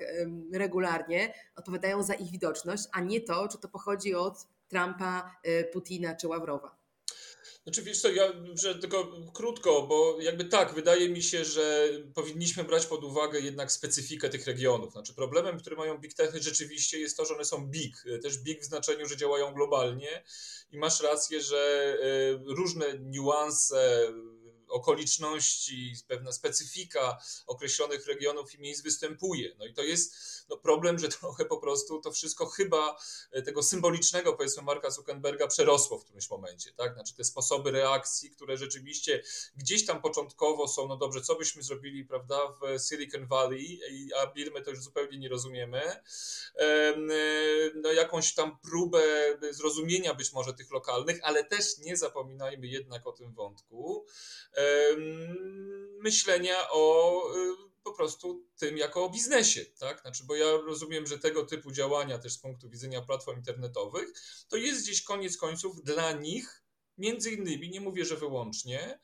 regularnie, 0.52 1.34
odpowiadają 1.56 2.02
za 2.02 2.14
ich 2.14 2.30
widoczność, 2.30 2.84
a 2.92 3.00
nie 3.00 3.20
to, 3.20 3.49
czy 3.49 3.58
to 3.58 3.68
pochodzi 3.68 4.14
od 4.14 4.46
Trumpa, 4.68 5.37
y, 5.46 5.68
Putina 5.73 6.14
czy 6.14 6.28
Ławrowa. 6.28 6.84
Znaczy 7.64 7.82
wiesz 7.82 8.00
co, 8.00 8.08
tylko 8.80 9.12
krótko, 9.34 9.82
bo 9.82 10.16
jakby 10.20 10.44
tak, 10.44 10.75
wydaje 10.75 11.08
mi 11.08 11.23
się, 11.23 11.44
że 11.44 11.88
powinniśmy 12.14 12.64
brać 12.64 12.87
pod 12.87 13.04
uwagę 13.04 13.40
jednak 13.40 13.73
specyfikę 13.73 14.28
tych 14.28 14.46
regionów. 14.46 14.92
Znaczy 14.92 15.14
problemem, 15.14 15.58
który 15.58 15.76
mają 15.76 15.99
big 15.99 16.14
techy 16.14 16.42
rzeczywiście 16.42 16.99
jest 16.99 17.16
to, 17.16 17.25
że 17.25 17.34
one 17.34 17.44
są 17.44 17.66
big. 17.66 18.04
Też 18.23 18.38
big 18.38 18.61
w 18.61 18.64
znaczeniu, 18.64 19.06
że 19.06 19.16
działają 19.16 19.54
globalnie 19.54 20.25
i 20.73 20.78
masz 20.78 21.00
rację, 21.00 21.40
że 21.40 21.96
e, 22.02 22.54
różne 22.54 22.87
niuanse 22.99 24.12
okoliczności, 24.74 25.94
pewna 26.08 26.32
specyfika 26.32 27.18
określonych 27.46 28.06
regionów 28.06 28.54
i 28.54 28.60
miejsc 28.60 28.82
występuje. 28.82 29.54
No 29.58 29.66
i 29.66 29.74
to 29.74 29.82
jest 29.82 30.14
no 30.48 30.56
problem, 30.56 30.98
że 30.98 31.08
trochę 31.08 31.44
po 31.44 31.56
prostu 31.56 32.00
to 32.00 32.12
wszystko 32.12 32.46
chyba 32.46 32.96
e, 33.30 33.42
tego 33.42 33.62
symbolicznego, 33.62 34.32
powiedzmy, 34.32 34.62
Marka 34.62 34.90
Zuckerberga 34.90 35.46
przerosło 35.46 35.98
w 35.98 36.04
którymś 36.04 36.30
momencie, 36.30 36.72
tak? 36.72 36.94
Znaczy 36.94 37.14
te 37.14 37.24
sposoby 37.24 37.70
reakcji, 37.70 38.30
które 38.30 38.56
rzeczywiście 38.56 39.22
gdzieś 39.56 39.86
tam 39.86 40.02
początkowo 40.02 40.68
są, 40.68 40.88
no 40.88 40.96
dobrze, 40.96 41.20
co 41.20 41.34
byśmy 41.34 41.62
zrobili, 41.62 42.04
prawda, 42.04 42.38
w 42.48 42.88
Silicon 42.88 43.26
Valley, 43.26 43.80
a 44.22 44.26
Birmy 44.26 44.62
to 44.62 44.70
już 44.70 44.82
zupełnie 44.82 45.18
nie 45.18 45.28
rozumiemy, 45.28 45.82
e, 46.58 46.94
no 47.74 47.92
jakąś 47.92 48.34
tam 48.34 48.58
próbę 48.58 49.02
zrozumienia 49.50 50.14
być 50.14 50.32
może 50.32 50.54
tych 50.54 50.70
lokalnych, 50.70 51.20
ale 51.22 51.44
też 51.44 51.78
nie 51.78 51.96
zapominajmy 51.96 52.66
jednak 52.66 53.06
o 53.06 53.12
tym 53.12 53.32
wątku, 53.32 54.06
myślenia 56.00 56.71
o 56.71 57.12
po 57.85 57.92
prostu 57.92 58.47
tym 58.59 58.76
jako 58.76 59.04
o 59.04 59.11
biznesie, 59.11 59.64
tak? 59.64 60.00
Znaczy, 60.00 60.25
bo 60.25 60.37
ja 60.37 60.56
rozumiem, 60.56 61.06
że 61.06 61.18
tego 61.18 61.47
typu 61.47 61.73
działania 61.73 62.18
też 62.18 62.33
z 62.33 62.38
punktu 62.38 62.71
widzenia 62.71 63.02
platform 63.02 63.38
internetowych, 63.38 64.09
to 64.49 64.56
jest 64.56 64.83
gdzieś 64.83 65.02
koniec 65.02 65.37
końców 65.37 65.83
dla 65.83 66.12
nich, 66.12 66.64
między 66.99 67.30
innymi, 67.30 67.71
nie 67.71 67.80
mówię, 67.80 68.04
że 68.04 68.16
wyłącznie, 68.16 68.99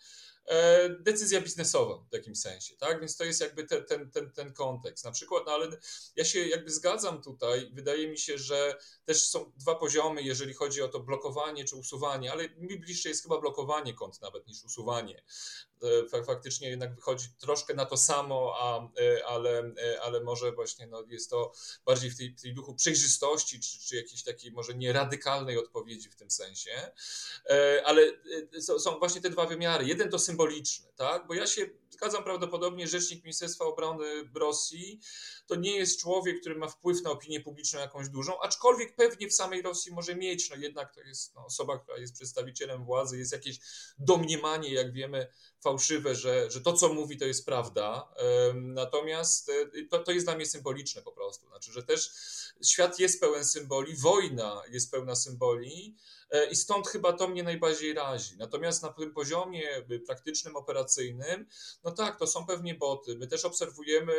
decyzja 1.01 1.41
biznesowa 1.41 2.05
w 2.11 2.15
jakimś 2.15 2.41
sensie, 2.41 2.77
tak? 2.77 3.01
Więc 3.01 3.17
to 3.17 3.25
jest 3.25 3.41
jakby 3.41 3.65
ten, 3.65 3.85
ten, 3.85 4.11
ten, 4.11 4.31
ten 4.33 4.53
kontekst. 4.53 5.05
Na 5.05 5.11
przykład, 5.11 5.43
no 5.47 5.53
ale 5.53 5.69
ja 6.17 6.25
się 6.25 6.49
jakby 6.49 6.71
zgadzam 6.71 7.23
tutaj, 7.23 7.71
wydaje 7.73 8.09
mi 8.09 8.19
się, 8.19 8.39
że 8.39 8.79
też 9.05 9.29
są 9.29 9.53
dwa 9.57 9.75
poziomy, 9.75 10.23
jeżeli 10.23 10.55
chodzi 10.55 10.83
o 10.83 10.89
to 10.89 11.01
blokowanie 11.01 11.65
czy 11.65 11.77
usuwanie, 11.77 12.33
ale 12.33 12.49
mi 12.49 12.79
bliższe 12.79 13.09
jest 13.09 13.23
chyba 13.23 13.41
blokowanie 13.41 13.95
kont 13.95 14.21
nawet 14.23 14.47
niż 14.47 14.65
usuwanie. 14.65 15.23
E, 16.13 16.25
faktycznie 16.25 16.71
jednak 16.71 16.95
wychodzi 16.95 17.29
troszkę 17.39 17.75
na 17.75 17.87
to 17.87 17.97
samo, 17.97 18.55
a, 18.59 18.91
e, 19.03 19.27
ale, 19.27 19.73
ale 20.03 20.21
może 20.21 20.53
właśnie 20.53 20.87
no, 20.87 21.05
jest 21.09 21.31
to 21.31 21.53
bardziej 21.87 22.11
w 22.11 22.17
tej, 22.17 22.35
tej 22.35 22.55
duchu 22.55 22.75
przejrzystości, 22.75 23.61
czy, 23.61 23.79
czy 23.79 23.97
jakiejś 23.97 24.23
takiej 24.23 24.53
może 24.53 24.75
nie 24.75 24.93
radykalnej 24.93 25.59
odpowiedzi 25.59 26.11
w 26.11 26.17
tym 26.17 26.31
sensie. 26.31 26.91
Ale 27.85 28.03
są 28.79 28.99
właśnie 28.99 29.21
te 29.21 29.31
dwa 29.31 29.47
wymiary. 29.47 29.87
Jeden 29.87 30.11
to 30.11 30.19
symboliczny, 30.19 30.93
tak? 30.97 31.27
Bo 31.27 31.35
ja 31.35 31.47
się 31.47 31.67
zgadzam 31.91 32.25
prawdopodobnie, 32.25 32.89
rzecznik 32.89 33.25
Ministerstwa 33.25 33.65
Obrony 33.65 34.05
Rosji 34.35 35.01
to 35.47 35.55
nie 35.55 35.77
jest 35.77 36.01
człowiek, 36.01 36.41
który 36.41 36.55
ma 36.55 36.69
wpływ 36.69 37.03
na 37.03 37.11
opinię 37.11 37.41
publiczną 37.41 37.81
jakąś 37.81 38.09
dużą, 38.09 38.41
aczkolwiek 38.41 38.97
pewnie 38.97 39.29
w 39.29 39.35
samej 39.35 39.63
Rosji 39.63 39.93
może 39.93 40.15
mieć, 40.15 40.51
no 40.51 40.57
jednak 40.57 40.95
to 40.95 41.01
jest 41.01 41.35
no, 41.35 41.47
osoba, 41.47 41.79
która 41.79 41.99
jest 41.99 42.15
przedstawicielem 42.15 42.85
władzy, 42.85 43.19
jest 43.19 43.33
jakieś 43.33 43.61
domniemanie, 43.99 44.73
jak 44.73 44.93
wiemy, 44.93 45.27
fałszywe, 45.61 46.15
że, 46.15 46.51
że 46.51 46.61
to, 46.61 46.73
co 46.73 46.95
mówi, 46.95 47.19
to 47.19 47.25
jest 47.25 47.47
prawda. 47.47 48.15
Natomiast 48.55 49.49
e, 49.49 49.85
to, 49.91 49.99
to 49.99 50.13
jest 50.13 50.27
dla 50.27 50.37
mnie 50.37 50.47
symboliczne 50.47 51.03
po 51.03 51.13
prostu. 51.13 51.47
Znaczy, 51.49 51.73
że 51.73 51.83
też 51.83 52.11
świat 52.65 52.99
jest 52.99 53.21
pełen 53.21 53.45
symboli, 53.45 53.97
wojna 53.97 54.63
jest 54.71 54.91
pełna 54.91 55.15
symboli 55.17 55.97
i 56.51 56.57
stąd 56.57 56.89
chyba 56.89 57.13
to 57.13 57.29
mnie 57.29 57.43
najbardziej 57.43 57.95
razi. 57.95 58.37
Natomiast 58.37 58.83
na 58.83 58.93
tym 58.93 59.13
poziomie 59.13 59.69
praktycznym, 60.07 60.57
operacyjnym, 60.57 61.47
no 61.85 61.91
tak, 61.91 62.19
to 62.19 62.27
są 62.27 62.47
pewnie 62.47 62.75
boty. 62.75 63.17
My 63.17 63.27
też 63.27 63.45
obserwujemy 63.45 64.13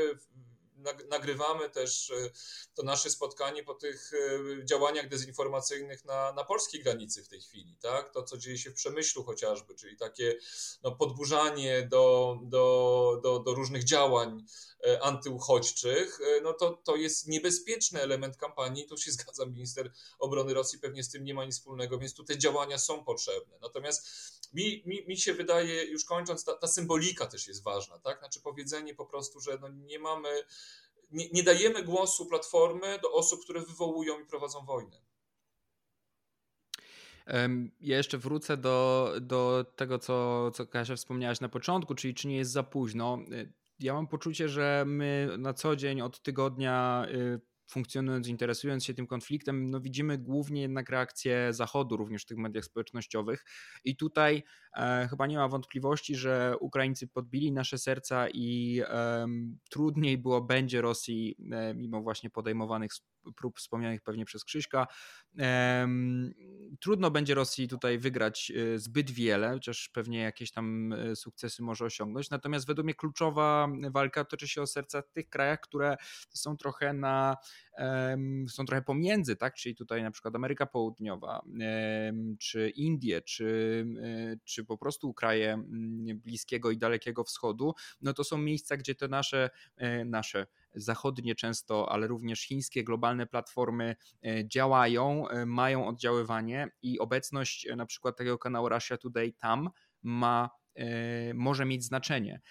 nagrywamy 1.09 1.69
też 1.69 2.11
e, 2.11 2.29
to 2.73 2.83
nasze 2.83 3.09
spotkanie 3.09 3.63
po 3.63 3.73
tych 3.73 4.11
e, 4.13 4.65
działaniach 4.65 5.09
dezinformacyjnych 5.09 6.05
na, 6.05 6.33
na 6.33 6.43
polskiej 6.43 6.83
granicy 6.83 7.23
w 7.23 7.27
tej 7.27 7.41
chwili, 7.41 7.77
tak? 7.81 8.13
To, 8.13 8.23
co 8.23 8.37
dzieje 8.37 8.57
się 8.57 8.71
w 8.71 8.73
Przemyślu 8.73 9.23
chociażby, 9.23 9.75
czyli 9.75 9.97
takie 9.97 10.37
no, 10.83 10.91
podburzanie 10.91 11.87
do, 11.91 12.37
do, 12.43 13.19
do, 13.23 13.39
do 13.39 13.53
różnych 13.53 13.83
działań 13.83 14.45
e, 14.85 15.03
antyuchodźczych, 15.03 16.19
no 16.43 16.53
to, 16.53 16.71
to 16.71 16.95
jest 16.95 17.27
niebezpieczny 17.27 18.01
element 18.01 18.37
kampanii. 18.37 18.87
Tu 18.87 18.97
się 18.97 19.11
zgadzam, 19.21 19.53
minister 19.53 19.91
obrony 20.19 20.53
Rosji 20.53 20.79
pewnie 20.79 21.03
z 21.03 21.09
tym 21.09 21.23
nie 21.23 21.33
ma 21.33 21.45
nic 21.45 21.55
wspólnego, 21.55 21.97
więc 21.97 22.13
tu 22.13 22.23
te 22.23 22.37
działania 22.37 22.77
są 22.77 23.03
potrzebne. 23.03 23.57
Natomiast 23.61 24.07
mi, 24.53 24.83
mi, 24.85 25.07
mi 25.07 25.17
się 25.17 25.33
wydaje, 25.33 25.83
już 25.83 26.05
kończąc, 26.05 26.43
ta, 26.43 26.53
ta 26.53 26.67
symbolika 26.67 27.27
też 27.27 27.47
jest 27.47 27.63
ważna, 27.63 27.99
tak? 27.99 28.19
Znaczy 28.19 28.41
powiedzenie 28.41 28.95
po 28.95 29.05
prostu, 29.05 29.39
że 29.39 29.57
no 29.61 29.69
nie 29.69 29.99
mamy, 29.99 30.43
nie, 31.11 31.29
nie 31.29 31.43
dajemy 31.43 31.83
głosu 31.83 32.25
platformy 32.25 32.99
do 33.01 33.13
osób, 33.13 33.43
które 33.43 33.61
wywołują 33.61 34.19
i 34.19 34.25
prowadzą 34.25 34.65
wojnę. 34.65 35.01
Ja 37.81 37.97
jeszcze 37.97 38.17
wrócę 38.17 38.57
do, 38.57 39.11
do 39.21 39.65
tego, 39.75 39.99
co, 39.99 40.51
co 40.51 40.67
Kasia 40.67 40.95
wspomniałaś 40.95 41.41
na 41.41 41.49
początku, 41.49 41.95
czyli 41.95 42.13
czy 42.13 42.27
nie 42.27 42.37
jest 42.37 42.51
za 42.51 42.63
późno. 42.63 43.17
Ja 43.79 43.93
mam 43.93 44.07
poczucie, 44.07 44.49
że 44.49 44.83
my 44.87 45.29
na 45.37 45.53
co 45.53 45.75
dzień 45.75 46.01
od 46.01 46.21
tygodnia 46.21 47.05
y, 47.09 47.50
funkcjonując, 47.71 48.27
interesując 48.27 48.85
się 48.85 48.93
tym 48.93 49.07
konfliktem, 49.07 49.69
no 49.69 49.81
widzimy 49.81 50.17
głównie 50.17 50.61
jednak 50.61 50.89
reakcję 50.89 51.53
Zachodu, 51.53 51.97
również 51.97 52.23
w 52.23 52.25
tych 52.25 52.37
mediach 52.37 52.65
społecznościowych. 52.65 53.45
I 53.83 53.95
tutaj 53.95 54.43
e, 54.77 55.07
chyba 55.09 55.27
nie 55.27 55.37
ma 55.37 55.47
wątpliwości, 55.47 56.15
że 56.15 56.55
Ukraińcy 56.59 57.07
podbili 57.07 57.51
nasze 57.51 57.77
serca 57.77 58.27
i 58.29 58.81
e, 58.87 59.27
trudniej 59.69 60.17
było 60.17 60.41
będzie 60.41 60.81
Rosji, 60.81 61.35
e, 61.51 61.73
mimo 61.73 62.01
właśnie 62.01 62.29
podejmowanych 62.29 62.91
prób 63.35 63.57
wspomnianych 63.57 64.01
pewnie 64.01 64.25
przez 64.25 64.43
Krzyśka. 64.43 64.87
Trudno 66.79 67.11
będzie 67.11 67.35
Rosji 67.35 67.67
tutaj 67.67 67.99
wygrać 67.99 68.51
e, 68.51 68.79
zbyt 68.79 69.11
wiele, 69.11 69.51
chociaż 69.53 69.89
pewnie 69.89 70.19
jakieś 70.19 70.51
tam 70.51 70.93
e, 70.93 71.15
sukcesy 71.15 71.63
może 71.63 71.85
osiągnąć. 71.85 72.29
Natomiast 72.29 72.67
według 72.67 72.85
mnie 72.85 72.95
kluczowa 72.95 73.67
walka 73.93 74.25
toczy 74.25 74.47
się 74.47 74.61
o 74.61 74.67
serca 74.67 75.01
tych 75.01 75.29
krajach, 75.29 75.59
które 75.59 75.97
są 76.29 76.57
trochę 76.57 76.93
na 76.93 77.37
są 78.49 78.65
trochę 78.65 78.81
pomiędzy, 78.81 79.35
tak? 79.35 79.55
Czyli 79.55 79.75
tutaj 79.75 80.03
na 80.03 80.11
przykład 80.11 80.35
Ameryka 80.35 80.65
Południowa, 80.65 81.41
czy 82.39 82.69
Indie, 82.69 83.21
czy, 83.21 83.85
e, 84.03 84.37
czy 84.43 84.65
po 84.65 84.77
prostu 84.77 85.13
kraje 85.13 85.53
mm, 85.53 86.19
Bliskiego 86.19 86.71
i 86.71 86.77
Dalekiego 86.77 87.23
Wschodu, 87.23 87.73
no 88.01 88.13
to 88.13 88.23
są 88.23 88.37
miejsca, 88.37 88.77
gdzie 88.77 88.95
te 88.95 89.07
nasze, 89.07 89.49
nasze 90.05 90.47
zachodnie 90.73 91.35
często, 91.35 91.91
ale 91.91 92.07
również 92.07 92.41
chińskie 92.41 92.83
globalne 92.83 93.27
platformy 93.27 93.95
e, 94.25 94.47
działają, 94.47 95.27
e, 95.27 95.45
mają 95.45 95.87
oddziaływanie 95.87 96.67
i 96.81 96.99
obecność 96.99 97.67
e, 97.67 97.75
na 97.75 97.85
przykład 97.85 98.17
tego 98.17 98.37
kanału 98.37 98.69
Russia 98.69 98.97
Today 98.97 99.33
tam 99.33 99.69
ma 100.01 100.49
może 101.33 101.65
mieć 101.65 101.83
znaczenie. 101.83 102.41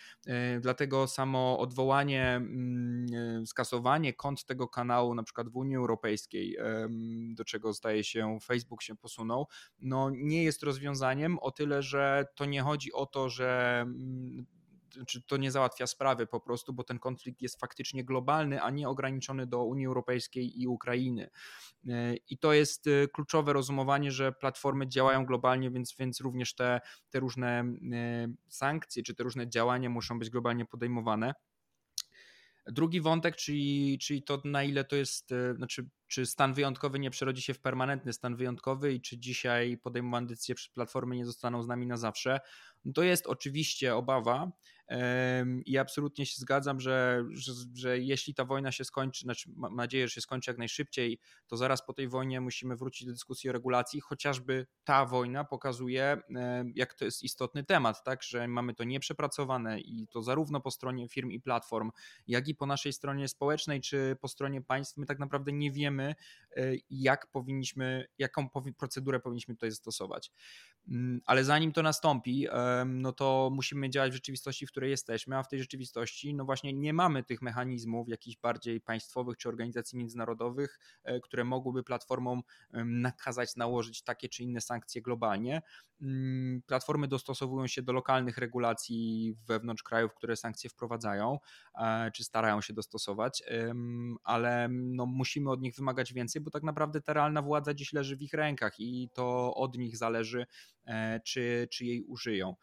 Dlatego 0.61 1.07
samo 1.07 1.59
odwołanie, 1.59 2.27
mm, 2.35 3.47
skasowanie 3.47 4.13
kont 4.13 4.45
tego 4.45 4.69
kanału, 4.69 5.15
na 5.15 5.23
przykład 5.23 5.49
w 5.49 5.57
Unii 5.57 5.77
Europejskiej, 5.77 6.57
do 7.35 7.45
czego 7.45 7.73
zdaje 7.73 8.05
się 8.05 8.39
Facebook 8.43 8.83
się 8.83 8.97
posunął, 8.97 9.47
no 9.79 10.11
nie 10.11 10.45
jest 10.45 10.63
rozwiązaniem 10.63 11.39
o 11.39 11.51
tyle, 11.51 11.83
że 11.83 12.25
to 12.35 12.45
nie 12.45 12.63
chodzi 12.63 12.93
o 12.93 13.07
to, 13.07 13.29
że 13.29 13.81
mm, 13.81 14.47
czy 15.07 15.23
to 15.23 15.37
nie 15.37 15.51
załatwia 15.51 15.87
sprawy 15.87 16.27
po 16.27 16.41
prostu, 16.41 16.73
bo 16.73 16.85
ten 16.85 16.99
konflikt 16.99 17.43
jest 17.43 17.61
faktycznie 17.61 18.05
globalny, 18.05 18.63
a 18.63 18.71
nie 18.71 18.89
ograniczony 18.89 19.47
do 19.47 19.65
Unii 19.65 19.87
Europejskiej 19.87 20.61
i 20.63 20.67
Ukrainy. 20.67 21.31
E, 21.89 22.15
I 22.17 22.39
to 22.39 22.53
jest 22.53 22.87
e, 22.87 23.09
kluczowe 23.09 23.53
rozumowanie, 23.53 24.13
że 24.13 24.33
platformy 24.33 24.89
działają 24.89 25.27
globalnie, 25.27 25.71
więc, 25.71 25.95
więc 25.99 26.21
również 26.21 26.55
te, 26.55 26.81
te 27.11 27.21
różne 27.21 27.61
e, 27.93 28.29
sankcje 28.49 29.03
czy 29.03 29.15
te 29.15 29.23
różne 29.23 29.49
działania 29.49 29.91
muszą 29.91 30.19
być 30.19 30.31
globalnie 30.31 30.65
podejmowane. 30.65 31.35
Drugi 32.67 33.01
wątek, 33.01 33.37
czyli, 33.37 33.99
czyli 33.99 34.23
to 34.23 34.43
na 34.45 34.63
ile 34.63 34.85
to 34.85 34.97
jest, 34.97 35.31
znaczy, 35.57 35.89
czy 36.07 36.27
stan 36.27 36.55
wyjątkowy 36.55 36.99
nie 36.99 37.11
przerodzi 37.11 37.43
się 37.43 37.55
w 37.55 37.61
permanentny 37.61 38.13
stan 38.13 38.37
wyjątkowy 38.37 38.93
i 38.93 39.01
czy 39.01 39.19
dzisiaj 39.19 39.79
podejmowane 39.79 40.27
decyzje 40.27 40.55
przez 40.55 40.69
platformy 40.69 41.17
nie 41.17 41.27
zostaną 41.27 41.63
z 41.63 41.69
nami 41.69 41.87
na 41.87 41.97
zawsze, 41.97 42.41
no 42.85 42.93
to 42.93 43.03
jest 43.03 43.27
oczywiście 43.27 43.97
obawa, 43.97 44.53
I 45.67 45.79
absolutnie 45.79 46.27
się 46.27 46.35
zgadzam, 46.39 46.81
że, 46.81 47.25
że, 47.31 47.53
że 47.75 47.99
jeśli 47.99 48.35
ta 48.35 48.45
wojna 48.45 48.73
się 48.73 48.85
skończy, 48.85 49.21
znaczy 49.21 49.51
mam 49.57 49.77
nadzieję, 49.77 50.09
że 50.09 50.15
się 50.15 50.21
skończy 50.21 50.51
jak 50.51 50.59
najszybciej, 50.59 51.19
to 51.47 51.57
zaraz 51.57 51.87
po 51.87 51.93
tej 51.93 52.09
wojnie 52.09 52.41
musimy 52.41 52.77
wrócić 52.77 53.07
do 53.07 53.13
dyskusji 53.13 53.51
o 53.51 53.53
regulacji, 53.53 54.01
chociażby 54.01 54.67
ta 54.85 55.07
wojna 55.07 55.45
pokazuje, 55.45 56.23
jak 56.75 56.95
to 56.95 57.05
jest 57.05 57.23
istotny 57.23 57.65
temat, 57.65 58.05
tak, 58.05 58.23
że 58.23 58.49
mamy 58.49 58.75
to 58.75 58.85
nieprzepracowane 58.85 59.81
i 59.81 60.07
to 60.11 60.23
zarówno 60.23 60.61
po 60.61 60.71
stronie 60.71 61.09
firm 61.09 61.31
i 61.31 61.41
platform, 61.41 61.91
jak 62.27 62.49
i 62.49 62.55
po 62.55 62.67
naszej 62.67 62.93
stronie 62.93 63.29
społecznej, 63.29 63.81
czy 63.81 64.17
po 64.21 64.29
stronie 64.29 64.63
państw, 64.63 64.97
my 64.97 65.07
tak 65.07 65.19
naprawdę 65.19 65.53
nie 65.53 65.73
wiemy, 65.73 66.15
e, 66.57 66.73
jak 66.91 67.31
powinniśmy, 67.31 68.07
jaką 68.19 68.49
procedurę 68.79 69.21
powinniśmy 69.21 69.55
tutaj 69.55 69.71
zastosować. 69.71 70.33
Mm, 70.89 71.21
ale 71.27 71.45
zanim 71.45 71.73
to 71.73 71.83
nastąpi, 71.83 72.47
no 72.87 73.13
to 73.13 73.51
musimy 73.53 73.91
działać 73.91 74.11
w 74.11 74.15
rzeczywistości, 74.15 74.67
w 74.67 74.71
której 74.71 74.80
jesteśmy, 74.89 75.37
a 75.37 75.43
w 75.43 75.49
tej 75.49 75.59
rzeczywistości, 75.59 76.35
no 76.35 76.45
właśnie 76.45 76.73
nie 76.73 76.93
mamy 76.93 77.25
tych 77.25 77.43
mechanizmów 77.43 78.09
jakichś 78.09 78.37
bardziej 78.37 78.81
państwowych 78.81 79.37
czy 79.37 79.49
organizacji 79.49 79.99
międzynarodowych, 79.99 80.79
e, 81.05 81.21
które 81.21 81.45
mogłyby 81.45 81.83
platformom 81.85 82.43
nakazać 82.85 83.57
nałożyć 83.57 84.03
takie 84.03 84.29
czy 84.29 84.43
inne 84.43 84.61
sankcje 84.61 85.03
globalnie. 85.03 85.63
Mm, 86.03 86.63
platformy 86.67 87.09
dostosowują 87.09 87.67
się 87.67 87.83
do 87.83 87.93
lokalnych 87.93 88.39
regulacji 88.39 89.35
wewnątrz 89.47 89.83
krajów, 89.83 90.15
które 90.15 90.37
sankcje 90.37 90.71
wprowadzają, 90.71 91.39
e, 91.81 92.11
czy 92.11 92.25
starają 92.25 92.61
się 92.61 92.73
dostosować, 92.73 93.43
ale 94.25 94.69
no 94.71 95.07
musimy 95.07 95.51
od 95.51 95.61
nich 95.61 95.75
wymagać 95.75 96.13
więcej, 96.13 96.43
bo 96.43 96.51
tak 96.51 96.63
naprawdę 96.63 97.01
ta 97.01 97.13
realna 97.13 97.43
władza 97.43 97.75
dziś 97.75 97.93
leży 97.93 98.17
w 98.17 98.23
ich 98.23 98.33
rękach 98.33 98.81
i 98.81 99.09
to 99.15 99.55
od 99.55 99.79
nich 99.79 99.97
zależy, 99.97 100.47
e, 100.87 101.21
czy, 101.21 101.69
czy 101.71 101.85
jej 101.85 102.03
użyją. 102.03 102.55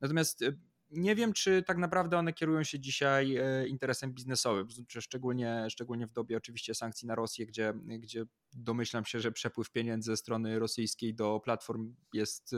Natomiast 0.00 0.44
nie 0.92 1.14
wiem, 1.14 1.32
czy 1.32 1.62
tak 1.62 1.78
naprawdę 1.78 2.18
one 2.18 2.32
kierują 2.32 2.64
się 2.64 2.80
dzisiaj 2.80 3.38
interesem 3.68 4.12
biznesowym, 4.12 4.66
szczególnie, 5.00 5.66
szczególnie 5.70 6.06
w 6.06 6.12
dobie 6.12 6.36
oczywiście 6.36 6.74
sankcji 6.74 7.08
na 7.08 7.14
Rosję, 7.14 7.46
gdzie, 7.46 7.72
gdzie 7.84 8.24
domyślam 8.52 9.04
się, 9.04 9.20
że 9.20 9.32
przepływ 9.32 9.70
pieniędzy 9.70 10.10
ze 10.10 10.16
strony 10.16 10.58
rosyjskiej 10.58 11.14
do 11.14 11.40
platform 11.44 11.94
jest 12.12 12.54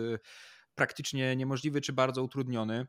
praktycznie 0.75 1.37
niemożliwy 1.37 1.81
czy 1.81 1.93
bardzo 1.93 2.23
utrudniony. 2.23 2.87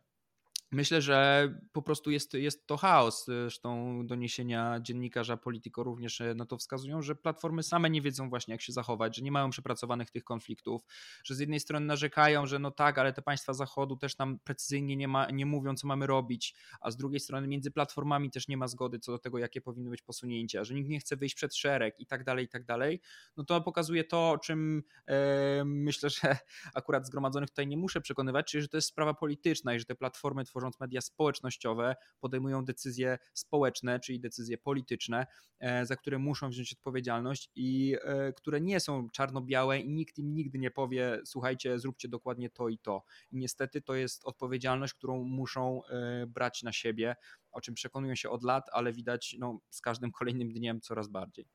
Myślę, 0.71 1.01
że 1.01 1.49
po 1.71 1.81
prostu 1.81 2.11
jest, 2.11 2.33
jest 2.33 2.67
to 2.67 2.77
chaos. 2.77 3.25
Zresztą 3.25 4.01
doniesienia 4.07 4.79
dziennikarza 4.81 5.37
Politico 5.37 5.83
również 5.83 6.21
e, 6.21 6.35
na 6.35 6.45
to 6.45 6.57
wskazują, 6.57 7.01
że 7.01 7.15
platformy 7.15 7.63
same 7.63 7.89
nie 7.89 8.01
wiedzą 8.01 8.29
właśnie 8.29 8.51
jak 8.51 8.61
się 8.61 8.73
zachować, 8.73 9.15
że 9.15 9.21
nie 9.21 9.31
mają 9.31 9.49
przepracowanych 9.49 10.11
tych 10.11 10.23
konfliktów, 10.23 10.81
że 11.23 11.35
z 11.35 11.39
jednej 11.39 11.59
strony 11.59 11.85
narzekają, 11.85 12.45
że 12.45 12.59
no 12.59 12.71
tak, 12.71 12.97
ale 12.97 13.13
te 13.13 13.21
państwa 13.21 13.53
zachodu 13.53 13.97
też 13.97 14.17
nam 14.17 14.39
precyzyjnie 14.39 14.95
nie, 14.95 15.07
ma, 15.07 15.31
nie 15.31 15.45
mówią, 15.45 15.75
co 15.75 15.87
mamy 15.87 16.07
robić, 16.07 16.55
a 16.81 16.91
z 16.91 16.97
drugiej 16.97 17.19
strony 17.19 17.47
między 17.47 17.71
platformami 17.71 18.31
też 18.31 18.47
nie 18.47 18.57
ma 18.57 18.67
zgody 18.67 18.99
co 18.99 19.11
do 19.11 19.19
tego, 19.19 19.37
jakie 19.37 19.61
powinny 19.61 19.89
być 19.89 20.01
posunięcia, 20.01 20.63
że 20.63 20.73
nikt 20.73 20.89
nie 20.89 20.99
chce 20.99 21.17
wyjść 21.17 21.35
przed 21.35 21.55
szereg 21.55 21.99
i 21.99 22.05
tak 22.05 22.23
dalej, 22.23 22.45
i 22.45 22.49
tak 22.49 22.65
dalej. 22.65 23.01
No 23.37 23.43
to 23.43 23.61
pokazuje 23.61 24.03
to, 24.03 24.29
o 24.29 24.37
czym 24.37 24.83
e, 25.07 25.63
myślę, 25.65 26.09
że 26.09 26.37
akurat 26.73 27.07
zgromadzonych 27.07 27.49
tutaj 27.49 27.67
nie 27.67 27.77
muszę 27.77 28.01
przekonywać, 28.01 28.51
czyli 28.51 28.61
że 28.61 28.67
to 28.67 28.77
jest 28.77 28.87
sprawa 28.87 29.13
polityczna 29.13 29.73
i 29.73 29.79
że 29.79 29.85
te 29.85 29.95
platformy 29.95 30.45
tworząc 30.55 30.79
media 30.79 31.01
społecznościowe, 31.01 31.95
podejmują 32.19 32.65
decyzje 32.65 33.17
społeczne, 33.33 33.99
czyli 33.99 34.19
decyzje 34.19 34.57
polityczne, 34.57 35.27
e, 35.59 35.85
za 35.85 35.95
które 35.95 36.17
muszą 36.19 36.49
wziąć 36.49 36.73
odpowiedzialność 36.73 37.49
i 37.55 37.95
e, 38.03 38.33
które 38.33 38.61
nie 38.61 38.79
są 38.79 39.09
czarno-białe 39.09 39.79
i 39.79 39.89
nikt 39.89 40.17
im 40.17 40.33
nigdy 40.33 40.59
nie 40.59 40.71
powie, 40.71 41.21
słuchajcie, 41.25 41.79
zróbcie 41.79 42.07
dokładnie 42.07 42.49
to 42.49 42.69
i 42.69 42.77
to. 42.77 43.03
I 43.31 43.37
niestety 43.37 43.81
to 43.81 43.95
jest 43.95 44.25
odpowiedzialność, 44.25 44.93
którą 44.93 45.23
muszą 45.23 45.85
e, 45.85 46.25
brać 46.27 46.63
na 46.63 46.71
siebie, 46.71 47.15
o 47.51 47.61
czym 47.61 47.75
przekonują 47.75 48.15
się 48.15 48.29
od 48.29 48.43
lat, 48.43 48.69
ale 48.71 48.93
widać 48.93 49.35
no, 49.39 49.59
z 49.69 49.81
każdym 49.81 50.11
kolejnym 50.11 50.49
dniem 50.49 50.81
coraz 50.81 51.07
bardziej. 51.07 51.54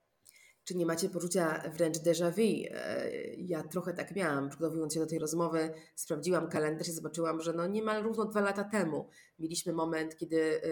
Czy 0.71 0.77
nie 0.77 0.87
macie 0.87 1.09
poczucia 1.09 1.63
wręcz 1.75 1.99
déjà 1.99 2.31
vu? 2.31 2.43
E, 2.71 3.11
ja 3.37 3.63
trochę 3.63 3.95
tak 3.95 4.17
miałam, 4.17 4.49
przygotowując 4.49 4.95
się 4.95 5.01
do 5.01 5.07
tej 5.07 5.19
rozmowy, 5.19 5.71
sprawdziłam 5.95 6.49
kalendarz 6.49 6.89
i 6.89 6.93
zobaczyłam, 6.93 7.41
że 7.41 7.53
no 7.53 7.67
niemal 7.67 8.03
równo 8.03 8.25
dwa 8.25 8.41
lata 8.41 8.65
temu 8.65 9.09
mieliśmy 9.39 9.73
moment, 9.73 10.17
kiedy 10.17 10.63
e, 10.63 10.69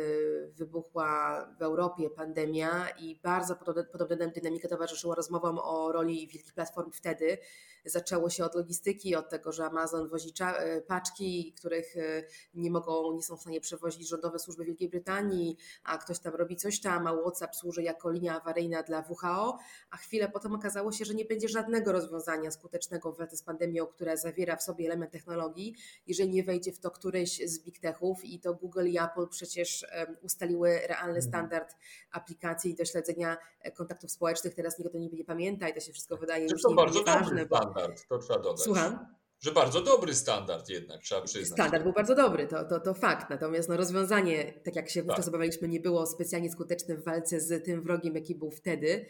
wybuchła 0.49 1.47
w 1.59 1.63
Europie 1.63 2.11
pandemia 2.11 2.89
i 2.99 3.21
bardzo 3.23 3.57
podobna 3.93 4.27
dynamika 4.27 4.69
towarzyszyła 4.69 5.15
rozmowom 5.15 5.59
o 5.59 5.93
roli 5.93 6.29
wielkich 6.29 6.55
platform 6.55 6.91
wtedy, 6.93 7.39
zaczęło 7.85 8.31
się 8.31 8.45
od 8.45 8.55
logistyki, 8.55 9.17
od 9.17 9.29
tego, 9.29 9.53
że 9.53 9.65
Amazon 9.65 10.09
wozi 10.09 10.33
e, 10.41 10.81
paczki, 10.81 11.55
których 11.57 11.97
e, 11.97 12.23
nie 12.55 12.71
mogą, 12.71 13.15
nie 13.15 13.23
są 13.23 13.37
w 13.37 13.41
stanie 13.41 13.61
przewozić 13.61 14.09
rządowe 14.09 14.39
służby 14.39 14.65
Wielkiej 14.65 14.89
Brytanii, 14.89 15.57
a 15.85 15.99
ktoś 15.99 16.19
tam 16.19 16.35
robi 16.35 16.57
coś 16.57 16.81
tam, 16.81 17.07
a 17.07 17.13
WhatsApp 17.23 17.57
służy 17.57 17.83
jako 17.83 18.11
linia 18.11 18.41
awaryjna 18.41 18.83
dla 18.83 19.05
WHO, 19.09 19.59
a 19.91 19.97
chwilę 19.97 20.29
potem 20.29 20.55
okazało 20.55 20.93
się, 20.93 21.05
że 21.05 21.15
nie 21.15 21.25
będzie 21.25 21.49
żadnego 21.49 21.93
rozwiązania 21.93 22.51
skutecznego 22.51 23.13
w 23.13 23.19
walce 23.19 23.37
z 23.37 23.43
pandemią, 23.43 23.87
które 23.87 24.17
zawiera 24.17 24.57
w 24.57 24.63
sobie 24.63 24.87
element 24.87 25.13
technologii, 25.13 25.75
jeżeli 26.07 26.31
nie 26.31 26.45
wejdzie 26.45 26.73
w 26.73 26.79
to 26.79 26.91
któryś 26.91 27.41
z 27.45 27.65
big 27.65 27.79
techów 27.79 28.25
i 28.25 28.41
to 28.41 28.55
Google 28.55 28.87
i 28.87 28.99
Apple 28.99 29.29
przecież 29.31 29.87
ustaliły 30.23 30.81
realny 30.87 31.17
mhm. 31.17 31.23
standard 31.23 31.77
aplikacji 32.11 32.75
do 32.75 32.85
śledzenia 32.85 33.37
e, 33.61 33.73
kontaktów 33.73 34.11
społecznych. 34.11 34.55
Teraz 34.55 34.79
nikt 34.79 34.91
o 34.91 34.93
tym 34.93 35.09
nie 35.13 35.25
pamięta 35.25 35.69
i 35.69 35.75
to 35.75 35.81
się 35.81 35.93
wszystko 35.93 36.17
wydaje 36.17 36.47
już 36.49 36.63
to 36.63 36.75
bardzo 36.75 37.05
ważne. 37.05 37.47
Bo 37.47 37.68
standard, 37.71 38.09
to 38.09 38.19
trzeba 38.19 38.39
dodać. 38.39 38.61
Słucham? 38.61 39.19
Że 39.41 39.53
bardzo 39.53 39.83
dobry 39.83 40.15
standard 40.15 40.69
jednak, 40.69 41.03
trzeba 41.03 41.21
przyznać. 41.21 41.61
Standard 41.61 41.85
był 41.85 41.93
bardzo 41.93 42.15
dobry, 42.15 42.47
to, 42.47 42.65
to, 42.65 42.81
to 42.81 42.95
fakt. 42.95 43.31
Natomiast 43.31 43.69
no, 43.69 43.77
rozwiązanie, 43.77 44.53
tak 44.65 44.77
jak 44.77 44.91
się 44.91 45.03
wówczas 45.03 45.25
tak. 45.25 45.29
obawialiśmy, 45.29 45.69
nie 45.69 45.81
było 45.81 46.07
specjalnie 46.07 46.51
skuteczne 46.51 46.97
w 46.97 47.05
walce 47.05 47.41
z 47.41 47.65
tym 47.65 47.83
wrogiem, 47.83 48.15
jaki 48.15 48.35
był 48.35 48.51
wtedy, 48.51 49.07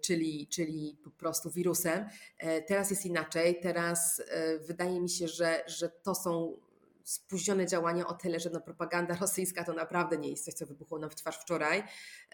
czyli, 0.00 0.48
czyli 0.48 0.98
po 1.04 1.10
prostu 1.10 1.50
wirusem. 1.50 2.08
E, 2.38 2.62
teraz 2.62 2.90
jest 2.90 3.06
inaczej. 3.06 3.60
Teraz 3.60 4.22
e, 4.28 4.58
wydaje 4.58 5.00
mi 5.00 5.10
się, 5.10 5.28
że, 5.28 5.64
że 5.66 5.88
to 5.88 6.14
są 6.14 6.56
spóźnione 7.04 7.66
działania 7.66 8.06
o 8.06 8.14
tyle, 8.14 8.40
że 8.40 8.50
no, 8.50 8.60
propaganda 8.60 9.16
rosyjska 9.20 9.64
to 9.64 9.72
naprawdę 9.72 10.18
nie 10.18 10.30
jest 10.30 10.44
coś, 10.44 10.54
co 10.54 10.66
wybuchło 10.66 10.98
nam 10.98 11.10
w 11.10 11.14
twarz 11.14 11.38
wczoraj, 11.38 11.82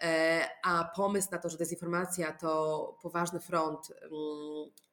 e, 0.01 0.47
a 0.63 0.91
pomysł 0.95 1.27
na 1.31 1.37
to, 1.37 1.49
że 1.49 1.57
dezinformacja 1.57 2.31
to 2.31 2.97
poważny 3.01 3.39
front 3.39 3.91
mm, 4.01 4.11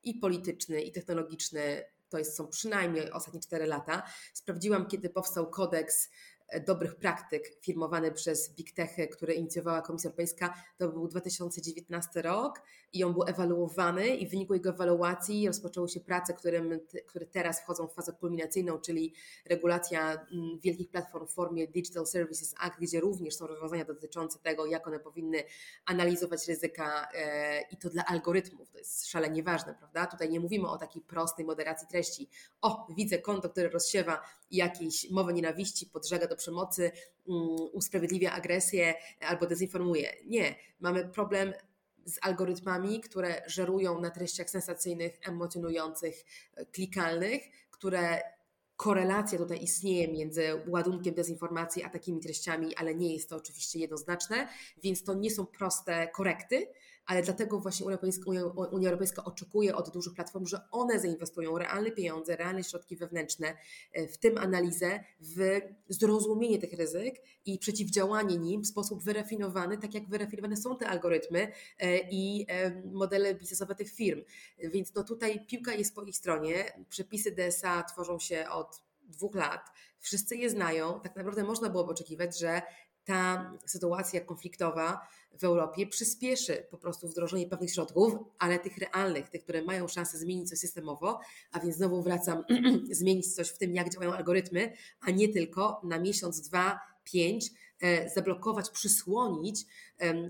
i 0.03 0.15
polityczny, 0.15 0.83
i 0.83 0.93
technologiczny, 0.93 1.85
to 2.09 2.19
jest, 2.19 2.37
są 2.37 2.49
przynajmniej 2.49 3.13
ostatnie 3.13 3.41
4 3.41 3.67
lata. 3.67 4.03
Sprawdziłam, 4.35 4.87
kiedy 4.87 5.11
powstał 5.11 5.51
kodeks 5.51 6.09
dobrych 6.67 6.97
praktyk 6.97 7.61
firmowany 7.61 8.13
przez 8.13 8.55
Big 8.55 8.73
Techy, 8.73 9.09
które 9.09 9.35
inicjowała 9.35 9.83
Komisja 9.83 10.09
Europejska, 10.09 10.55
to 10.79 10.89
był 10.89 11.09
2019 11.09 12.23
rok 12.23 12.63
i 12.93 13.05
on 13.05 13.13
był 13.13 13.23
ewaluowany 13.27 14.09
i 14.09 14.27
w 14.27 14.31
wyniku 14.31 14.55
jego 14.55 14.71
ewaluacji 14.71 15.47
rozpoczęły 15.47 15.89
się 15.89 16.01
prace, 16.01 16.35
które, 16.35 16.63
teraz 17.33 17.61
wchodzą 17.61 17.87
w 17.87 17.95
fazę 17.95 18.13
kulminacyjną, 18.13 18.79
czyli 18.79 19.15
regulacja 19.47 20.13
mm, 20.13 20.59
wielkich 20.61 20.91
platform 20.91 21.27
w 21.27 21.31
formie 21.31 21.67
Digital 21.67 22.07
Services 22.07 22.55
Act, 22.61 22.81
gdzie 22.81 23.01
również 23.01 23.35
są 23.35 23.47
rozwiązania 23.47 23.85
dotyczące 23.85 24.39
tego, 24.39 24.67
jak 24.67 24.87
one 24.87 25.01
powinny 25.01 25.43
analizować 25.87 26.49
ryzyka 26.49 27.09
e, 27.15 27.61
i 27.71 27.77
to 27.77 27.91
dla 27.91 28.05
algorytmów. 28.05 28.71
To 28.71 28.79
jest 28.79 29.07
szalenie 29.07 29.43
ważne, 29.43 29.75
prawda? 29.75 30.07
Tutaj 30.07 30.31
nie 30.31 30.41
mówimy 30.41 30.69
o 30.69 30.79
takiej 30.79 31.03
prostej 31.03 31.45
moderacji 31.45 31.89
treści. 31.89 32.29
O, 32.61 32.87
widzę 32.97 33.19
konto, 33.19 33.51
które 33.51 33.69
rozsiewa 33.69 34.21
jakieś 34.51 35.11
mowę 35.11 35.33
nienawiści, 35.33 35.87
podżega 35.87 36.27
do 36.27 36.37
przemocy, 36.37 36.91
mm, 37.29 37.49
usprawiedliwia 37.73 38.33
agresję 38.33 38.95
albo 39.21 39.47
dezinformuje. 39.47 40.13
Nie, 40.27 40.55
mamy 40.81 41.09
problem 41.09 41.53
z 42.09 42.19
algorytmami, 42.23 43.01
które 43.01 43.43
żerują 43.47 44.01
na 44.01 44.11
treściach 44.11 44.51
sensacyjnych, 44.51 45.19
emocjonujących, 45.23 46.25
e, 46.55 46.67
klikalnych, 46.67 47.43
które 47.71 48.23
korelacja 48.77 49.39
tutaj 49.39 49.63
istnieje 49.63 50.09
między 50.09 50.43
ładunkiem 50.67 51.15
dezinformacji 51.15 51.85
a 51.85 51.91
takimi 51.91 52.21
treściami, 52.21 52.77
ale 52.77 52.95
nie 52.95 53.15
jest 53.15 53.29
to 53.29 53.37
oczywiście 53.37 53.79
jednoznaczne, 53.79 54.49
więc 54.83 55.05
to 55.05 55.15
nie 55.15 55.31
są 55.31 55.47
proste 55.47 56.09
korekty, 56.09 56.67
ale 57.09 57.23
dlatego 57.23 57.61
właśnie 57.61 57.87
Unia 57.87 57.97
Europejska, 57.97 58.31
Unia 58.71 58.89
Europejska 58.89 59.25
oczekuje 59.25 59.77
od 59.77 59.91
dużych 59.91 60.15
platform, 60.15 60.47
że 60.47 60.61
one 60.71 61.01
zainwestują 61.01 61.59
realne 61.59 61.91
pieniądze, 61.91 62.37
realne 62.37 62.65
środki 62.65 62.97
wewnętrzne, 62.97 63.57
e, 63.93 64.09
w 64.09 64.19
tym 64.19 64.39
analizę, 64.39 65.05
w 65.21 65.61
zrozumienie 65.89 66.59
tych 66.59 66.73
ryzyk 66.73 67.23
i 67.47 67.59
przeciwdziałanie 67.59 68.39
nim 68.39 68.63
w 68.63 68.67
sposób 68.67 69.03
wyrafinowany, 69.03 69.79
tak 69.79 69.95
jak 69.95 70.09
wyrafinowane 70.09 70.57
są 70.57 70.77
te 70.77 70.89
algorytmy 70.89 71.53
e, 71.79 71.99
i 72.11 72.47
e, 72.49 72.83
modele 72.85 73.35
biznesowe 73.35 73.75
tych 73.75 73.93
firm. 73.93 74.23
Więc 74.59 74.95
no 74.95 75.05
tutaj 75.05 75.47
piłka 75.47 75.75
jest 75.75 75.95
po 75.95 76.03
ich 76.03 76.17
stronie, 76.17 76.85
przepisy 76.89 77.33
DSA 77.33 77.83
tworzą 77.83 78.19
się 78.19 78.49
od 78.49 78.83
dwóch 79.03 79.35
lat, 79.35 79.61
wszyscy 79.99 80.37
je 80.37 80.51
znają, 80.51 81.01
tak 81.01 81.17
naprawdę 81.17 81.45
można 81.45 81.69
byłoby 81.69 81.91
oczekiwać, 81.91 82.39
że 82.39 82.63
ta 83.09 83.53
sytuacja 83.67 84.21
konfliktowa 84.21 85.09
w 85.33 85.45
Europie 85.45 85.87
przyspieszy 85.87 86.67
po 86.71 86.79
prostu 86.79 87.09
wdrożenie 87.09 87.47
pewnych 87.47 87.71
środków, 87.71 88.15
ale 88.39 88.59
tych 88.59 88.79
realnych, 88.79 89.29
tych, 89.29 89.43
które 89.43 89.63
mają 89.63 89.89
szansę 89.89 90.19
zmienić 90.19 90.49
coś 90.49 90.59
systemowo, 90.59 91.21
a 91.53 91.61
więc 91.61 91.77
znowu 91.77 92.03
wracam, 92.03 92.45
zmienić 92.91 93.35
coś 93.35 93.49
w 93.49 93.59
tym, 93.59 93.75
jak 93.75 93.91
działają 93.91 94.13
algorytmy, 94.13 94.73
a 95.01 95.11
nie 95.11 95.29
tylko 95.29 95.81
na 95.85 95.99
miesiąc, 95.99 96.41
dwa, 96.41 96.81
pięć 97.05 97.51
e, 97.81 98.11
zablokować, 98.11 98.71
przysłonić 98.71 99.67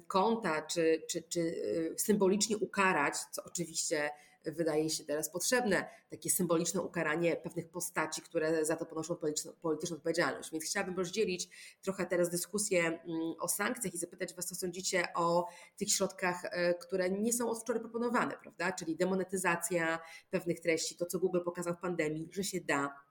konta, 0.07 0.62
czy, 0.62 1.03
czy, 1.11 1.23
czy 1.23 1.41
e, 1.41 1.99
symbolicznie 1.99 2.59
ukarać, 2.59 3.14
co 3.33 3.45
oczywiście 3.45 4.11
wydaje 4.44 4.90
się 4.90 5.05
teraz 5.05 5.31
potrzebne, 5.31 5.90
takie 6.11 6.31
symboliczne 6.31 6.83
ukaranie 6.83 7.37
pewnych 7.37 7.68
postaci, 7.68 8.22
które 8.22 8.64
za 8.64 8.77
to 8.77 8.87
ponoszą 8.87 9.16
polityczną, 9.16 9.96
odpowiedzialność. 9.96 10.53
Więc 10.53 10.64
chciałabym 10.64 10.96
rozdzielić 10.96 11.48
trochę 11.83 12.07
teraz 12.07 12.31
dyskusję 12.31 12.87
mm, 12.87 13.01
o 13.40 13.48
sankcjach 13.48 13.94
i 13.94 13.98
zapytać 13.98 14.35
Was, 14.35 14.46
co 14.46 14.55
sądzicie 14.55 15.09
o 15.14 15.48
tych 15.77 15.92
środkach, 15.92 16.44
e, 16.44 16.74
które 16.74 17.11
nie 17.11 17.33
są 17.33 17.51
od 17.51 17.61
wczoraj 17.61 17.83
proponowane, 17.83 18.35
prawda? 18.42 18.72
Czyli 18.72 18.96
demonetyzacja 18.96 19.98
pewnych 20.31 20.61
treści, 20.61 20.96
to 20.96 21.07
co 21.07 21.18
Google 21.18 21.40
pokazał 21.44 21.74
w 21.74 21.79
pandemii, 21.79 22.29
że 22.33 22.44
się 22.44 22.61
da 22.61 23.08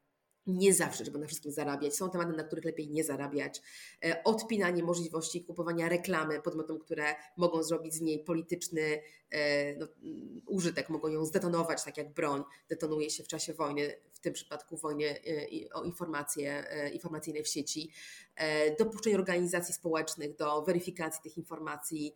nie 0.48 0.74
zawsze 0.74 1.04
trzeba 1.04 1.20
na 1.20 1.28
wszystkim 1.28 1.52
zarabiać. 1.52 1.96
Są 1.96 2.10
tematy, 2.10 2.38
na 2.38 2.44
których 2.44 2.66
lepiej 2.66 2.90
nie 2.90 3.04
zarabiać. 3.04 3.62
E, 4.06 4.24
odpinanie 4.24 4.84
możliwości 4.84 5.44
kupowania 5.44 5.90
reklamy 5.90 6.42
podmiotom, 6.42 6.80
które 6.80 7.16
mogą 7.38 7.64
zrobić 7.64 7.94
z 7.94 8.02
niej 8.02 8.20
polityczny 8.20 9.02
e, 9.30 9.76
no, 9.76 9.88
użytek, 10.46 10.90
mogą 10.90 11.08
ją 11.08 11.26
zdetonować, 11.26 11.84
tak 11.84 11.98
jak 11.98 12.14
broń 12.14 12.44
detonuje 12.70 13.10
się 13.10 13.24
w 13.24 13.28
czasie 13.28 13.54
wojny 13.54 13.96
w 14.14 14.20
tym 14.20 14.34
przypadku 14.34 14.78
wojnie 14.78 15.10
e, 15.10 15.74
o 15.74 15.84
informacje 15.84 16.64
informacyjne 16.94 17.44
w 17.44 17.48
sieci, 17.48 17.92
dopuszczenie 18.80 19.16
organizacji 19.16 19.74
społecznych 19.74 20.36
do 20.36 20.62
weryfikacji 20.62 21.22
tych 21.24 21.38
informacji, 21.38 22.16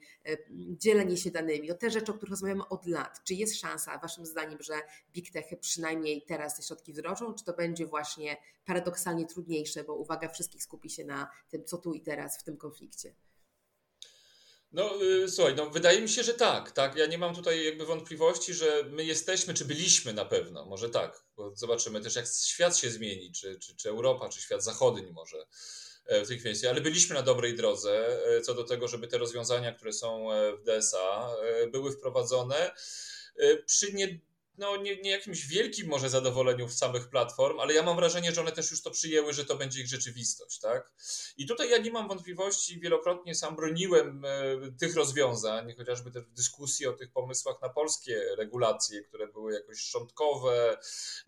dzielenie 0.52 1.18
się 1.18 1.32
danymi, 1.32 1.68
no 1.68 1.76
te 1.76 1.90
rzeczy, 1.90 2.12
o 2.12 2.16
których 2.16 2.32
rozmawiamy 2.32 2.68
od 2.68 2.86
lat. 2.86 3.24
Czy 3.24 3.34
jest 3.34 3.60
szansa, 3.60 3.98
waszym 3.98 4.26
zdaniem, 4.26 4.58
że 4.62 4.74
big 5.14 5.32
techy 5.32 5.58
przynajmniej 5.58 6.22
teraz 6.22 6.58
te 6.58 6.64
środki 6.64 6.94
wdrożą, 6.94 7.34
czy 7.34 7.46
to 7.46 7.54
będzie 7.54 7.86
właśnie 7.86 8.21
paradoksalnie 8.66 9.26
trudniejsze, 9.26 9.84
bo 9.84 9.96
uwaga 9.96 10.30
wszystkich 10.30 10.64
skupi 10.64 10.90
się 10.90 11.06
na 11.06 11.32
tym, 11.50 11.66
co 11.66 11.78
tu 11.78 11.94
i 11.94 12.02
teraz 12.02 12.40
w 12.40 12.44
tym 12.44 12.58
konflikcie? 12.58 13.16
No 14.72 14.96
yy, 14.96 15.30
słuchaj, 15.30 15.56
no 15.56 15.70
wydaje 15.70 16.02
mi 16.02 16.10
się, 16.10 16.24
że 16.24 16.34
tak, 16.34 16.72
tak. 16.72 16.96
Ja 16.96 17.06
nie 17.06 17.18
mam 17.18 17.36
tutaj 17.36 17.66
jakby 17.66 17.86
wątpliwości, 17.86 18.54
że 18.54 18.84
my 18.90 19.06
jesteśmy, 19.06 19.54
czy 19.54 19.66
byliśmy 19.66 20.14
na 20.14 20.26
pewno, 20.26 20.66
może 20.66 20.90
tak, 20.90 21.24
bo 21.36 21.56
zobaczymy 21.56 22.02
też 22.02 22.16
jak 22.16 22.26
świat 22.28 22.78
się 22.78 22.90
zmieni, 22.90 23.32
czy, 23.32 23.60
czy, 23.60 23.76
czy 23.76 23.90
Europa, 23.90 24.30
czy 24.30 24.42
świat 24.42 24.64
zachodni 24.64 25.12
może 25.12 25.46
e, 26.06 26.26
w 26.26 26.28
tej 26.28 26.40
kwestii, 26.40 26.68
ale 26.68 26.82
byliśmy 26.82 27.16
na 27.16 27.22
dobrej 27.22 27.56
drodze 27.56 28.20
e, 28.38 28.42
co 28.42 28.54
do 28.54 28.64
tego, 28.64 28.88
żeby 28.88 29.08
te 29.08 29.18
rozwiązania, 29.18 29.74
które 29.74 29.94
są 29.94 30.32
e, 30.32 30.58
w 30.58 30.64
DSA 30.64 31.30
były 31.72 31.92
wprowadzone 31.92 32.72
przy 33.66 33.94
nie 33.94 34.20
no, 34.58 34.78
nie, 34.78 35.02
nie 35.02 35.10
jakimś 35.10 35.48
wielkim 35.48 35.88
może 35.88 36.10
zadowoleniu 36.10 36.68
w 36.68 36.74
samych 36.74 37.10
platform, 37.10 37.60
ale 37.60 37.74
ja 37.74 37.84
mam 37.84 37.96
wrażenie, 37.96 38.32
że 38.32 38.42
one 38.42 38.52
też 38.52 38.72
już 38.72 38.82
to 38.82 38.92
przyjęły, 38.92 39.34
że 39.34 39.46
to 39.46 39.56
będzie 39.56 39.82
ich 39.82 39.88
rzeczywistość, 39.88 40.60
tak? 40.60 40.92
I 41.38 41.46
tutaj 41.46 41.70
ja 41.70 41.78
nie 41.78 41.92
mam 41.92 42.08
wątpliwości, 42.08 42.80
wielokrotnie 42.80 43.36
sam 43.36 43.56
broniłem 43.56 44.26
e, 44.26 44.72
tych 44.80 44.96
rozwiązań, 44.96 45.76
chociażby 45.78 46.12
też 46.12 46.24
w 46.24 46.34
dyskusji 46.34 46.88
o 46.88 46.94
tych 46.94 47.12
pomysłach 47.12 47.62
na 47.62 47.70
polskie 47.70 48.36
regulacje, 48.38 49.02
które 49.02 49.28
były 49.28 49.54
jakoś 49.54 49.80
szczątkowe, 49.80 50.78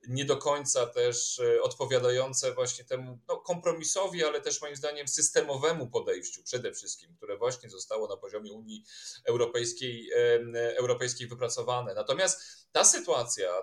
nie 0.08 0.26
do 0.26 0.38
końca 0.38 0.86
też 0.86 1.40
e, 1.40 1.62
odpowiadające 1.62 2.54
właśnie 2.54 2.86
temu 2.86 3.20
no, 3.28 3.38
kompromisowi, 3.38 4.24
ale 4.24 4.42
też 4.42 4.62
moim 4.62 4.76
zdaniem 4.76 5.08
systemowemu 5.08 5.88
podejściu 5.88 6.44
przede 6.44 6.74
wszystkim, 6.74 7.16
które 7.18 7.38
właśnie 7.38 7.70
zostało 7.70 8.08
na 8.08 8.18
poziomie 8.18 8.54
Unii 8.54 8.84
Europejskiej, 9.26 10.10
e, 10.12 10.78
Europejskiej 10.78 11.28
wypracowane. 11.28 11.94
Natomiast 11.94 12.68
ta 12.72 12.86
sytuacja 12.86 13.13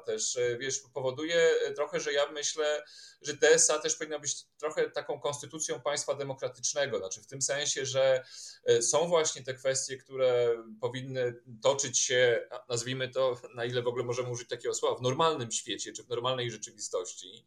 też, 0.07 0.37
e, 0.37 0.59
wiesz, 0.59 0.81
powoduje 0.95 1.51
e, 1.67 1.73
trochę, 1.73 2.01
że 2.01 2.13
ja 2.13 2.33
myślę, 2.33 2.85
że 3.23 3.35
DSA 3.35 3.79
też 3.79 3.97
powinna 3.97 4.19
być 4.19 4.45
trochę 4.59 4.91
taką 4.91 5.21
konstytucją 5.21 5.81
państwa 5.81 6.15
demokratycznego, 6.15 6.99
znaczy 6.99 7.21
w 7.21 7.27
tym 7.27 7.43
sensie, 7.43 7.87
że 7.87 8.25
e, 8.65 8.83
są 8.83 9.09
właśnie 9.09 9.43
te 9.43 9.55
kwestie, 9.55 9.97
które 9.97 10.57
powinny 10.81 11.43
toczyć 11.63 11.99
się, 11.99 12.49
nazwijmy 12.69 13.09
to, 13.09 13.41
na 13.57 13.65
ile 13.65 13.83
w 13.83 13.89
ogóle 13.89 14.05
możemy 14.05 14.31
użyć 14.31 14.49
takiego 14.49 14.75
słowa, 14.75 14.97
w 14.99 15.03
normalnym 15.03 15.53
świecie, 15.53 15.93
czy 15.93 16.03
w 16.03 16.09
normalnej 16.09 16.51
rzeczywistości, 16.51 17.47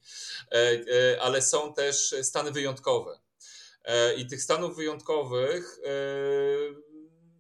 ale 1.22 1.42
są 1.42 1.74
też 1.74 2.16
stany 2.22 2.52
wyjątkowe. 2.52 3.20
I 4.18 4.28
tych 4.28 4.42
stanów 4.44 4.76
wyjątkowych 4.76 5.80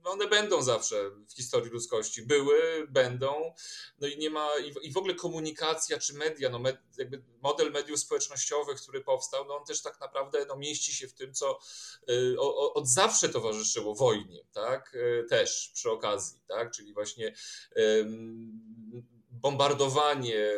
one 0.09 0.27
będą 0.27 0.61
zawsze 0.61 1.09
w 1.29 1.33
historii 1.35 1.71
ludzkości. 1.71 2.21
Były, 2.21 2.87
będą. 2.89 3.53
No 3.99 4.07
i 4.07 4.17
nie 4.17 4.29
ma, 4.29 4.49
i 4.81 4.91
w 4.91 4.97
ogóle 4.97 5.15
komunikacja 5.15 5.99
czy 5.99 6.13
media, 6.13 6.49
no 6.49 6.59
med, 6.59 6.77
jakby 6.97 7.23
model 7.41 7.71
mediów 7.71 7.99
społecznościowych, 7.99 8.81
który 8.81 9.01
powstał, 9.01 9.45
no 9.45 9.57
on 9.57 9.65
też 9.65 9.81
tak 9.81 9.99
naprawdę 9.99 10.45
no, 10.47 10.55
mieści 10.55 10.93
się 10.93 11.07
w 11.07 11.13
tym, 11.13 11.33
co 11.33 11.59
y, 12.09 12.35
o, 12.39 12.73
od 12.73 12.87
zawsze 12.87 13.29
towarzyszyło 13.29 13.95
wojnie, 13.95 14.45
tak? 14.53 14.95
Y, 14.95 15.25
też 15.29 15.71
przy 15.73 15.91
okazji, 15.91 16.39
tak? 16.47 16.71
Czyli 16.71 16.93
właśnie 16.93 17.35
bombardowanie, 19.43 20.51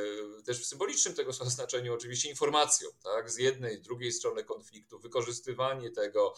też 0.46 0.62
w 0.62 0.66
symbolicznym 0.66 1.14
tego 1.14 1.34
znaczeniu 1.56 1.94
oczywiście 1.94 2.30
informacją, 2.30 2.90
tak, 3.04 3.32
z 3.32 3.38
jednej, 3.38 3.82
drugiej 3.82 4.12
strony 4.12 4.44
konfliktu, 4.44 5.00
wykorzystywanie 5.00 5.92
tego, 5.92 6.34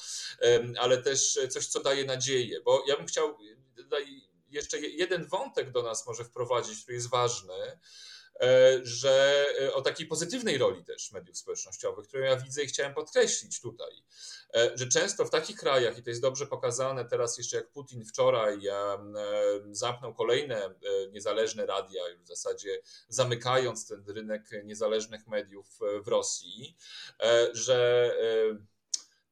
ale 0.80 0.98
też 1.02 1.40
coś, 1.50 1.68
co 1.68 1.80
daje 1.80 2.06
nadzieję, 2.06 2.62
bo 2.62 2.84
ja 2.88 2.98
bym 2.98 3.06
chciał 3.06 3.38
jeszcze 4.50 4.80
jeden 4.80 5.28
wątek 5.28 5.72
do 5.72 5.84
nas 5.84 6.08
może 6.08 6.24
wprowadzić, 6.24 6.82
który 6.82 6.96
jest 6.96 7.10
ważny, 7.10 7.80
że 8.84 9.46
e, 9.62 9.74
o 9.74 9.82
takiej 9.82 10.08
pozytywnej 10.08 10.58
roli 10.58 10.84
też 10.84 11.12
mediów 11.12 11.38
społecznościowych, 11.38 12.08
którą 12.08 12.24
ja 12.24 12.36
widzę 12.36 12.64
i 12.64 12.68
chciałem 12.68 12.94
podkreślić 12.94 13.62
tutaj, 13.62 14.04
e, 14.56 14.72
że 14.76 14.88
często 14.88 15.26
w 15.26 15.30
takich 15.30 15.58
krajach, 15.58 15.98
i 15.98 16.04
to 16.04 16.10
jest 16.10 16.22
dobrze 16.22 16.48
pokazane 16.48 17.06
teraz 17.06 17.38
jeszcze 17.38 17.58
jak 17.58 17.72
Putin 17.72 18.06
wczoraj 18.06 18.60
zamknął 19.72 20.14
kolejne 20.14 20.74
niezależne 21.12 21.66
radia, 21.66 22.08
już 22.08 22.22
w 22.22 22.28
zasadzie 22.28 22.82
zamykając 23.10 23.88
ten 23.88 24.04
rynek 24.08 24.50
niezależnych 24.64 25.28
mediów 25.28 25.68
w 26.04 26.08
Rosji, 26.08 26.76
że 27.54 28.12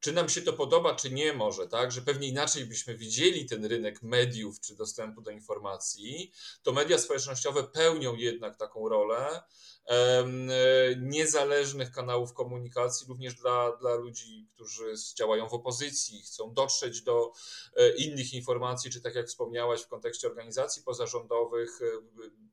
czy 0.06 0.12
nam 0.12 0.28
się 0.28 0.42
to 0.42 0.52
podoba, 0.52 0.94
czy 0.94 1.10
nie 1.10 1.32
może, 1.32 1.68
tak, 1.68 1.92
że 1.92 2.02
pewnie 2.02 2.28
inaczej 2.28 2.66
byśmy 2.66 2.94
widzieli 2.94 3.46
ten 3.46 3.64
rynek 3.64 4.02
mediów 4.02 4.60
czy 4.60 4.76
dostępu 4.76 5.20
do 5.20 5.30
informacji, 5.30 6.32
to 6.62 6.72
media 6.72 6.98
społecznościowe 6.98 7.64
pełnią 7.64 8.14
jednak 8.14 8.56
taką 8.56 8.88
rolę 8.88 9.42
niezależnych 10.96 11.90
kanałów 11.90 12.32
komunikacji, 12.32 13.06
również 13.08 13.34
dla, 13.34 13.76
dla 13.76 13.94
ludzi, 13.94 14.48
którzy 14.54 14.94
działają 15.18 15.48
w 15.48 15.54
opozycji, 15.54 16.22
chcą 16.22 16.54
dotrzeć 16.54 17.02
do 17.02 17.32
e, 17.76 17.96
innych 17.96 18.34
informacji, 18.34 18.90
czy 18.90 19.00
tak 19.00 19.14
jak 19.14 19.26
wspomniałaś 19.26 19.82
w 19.82 19.88
kontekście 19.88 20.28
organizacji 20.28 20.82
pozarządowych, 20.82 21.80
e, 21.82 21.86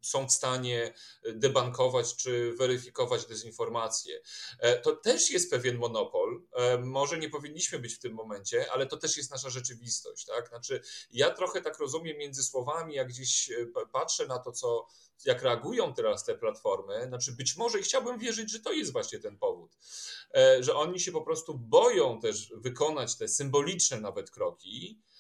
są 0.01 0.27
w 0.27 0.31
stanie 0.31 0.93
debankować 1.33 2.15
czy 2.15 2.53
weryfikować 2.53 3.25
dezinformacje. 3.25 4.21
E, 4.59 4.79
to 4.79 4.95
też 4.95 5.31
jest 5.31 5.51
pewien 5.51 5.77
monopol. 5.77 6.41
Może 6.83 7.17
nie 7.17 7.29
powinniśmy 7.43 7.79
być 7.79 7.95
w 7.95 7.99
tym 7.99 8.13
momencie, 8.13 8.71
ale 8.71 8.85
to 8.85 8.97
też 8.97 9.17
jest 9.17 9.31
nasza 9.31 9.49
rzeczywistość. 9.49 10.25
Tak? 10.25 10.47
Znaczy, 10.47 10.81
ja 11.11 11.31
trochę 11.31 11.61
tak 11.61 11.79
rozumiem 11.79 12.17
między 12.17 12.43
słowami, 12.43 12.95
jak 12.95 13.07
gdzieś 13.07 13.51
patrzę 13.91 14.27
na 14.27 14.39
to, 14.39 14.51
co 14.51 14.87
jak 15.25 15.41
reagują 15.41 15.93
teraz 15.93 16.25
te 16.25 16.35
platformy, 16.35 17.05
znaczy 17.07 17.31
być 17.31 17.57
może 17.57 17.79
i 17.79 17.83
chciałbym 17.83 18.19
wierzyć, 18.19 18.51
że 18.51 18.59
to 18.59 18.71
jest 18.71 18.91
właśnie 18.91 19.19
ten 19.19 19.37
powód, 19.37 19.77
e, 20.35 20.63
że 20.63 20.75
oni 20.75 20.99
się 20.99 21.11
po 21.11 21.21
prostu 21.21 21.53
boją 21.53 22.19
też 22.19 22.53
wykonać 22.55 23.17
te 23.17 23.27
symboliczne 23.27 23.99
nawet 23.99 24.31
kroki, 24.31 25.01
E, 25.01 25.12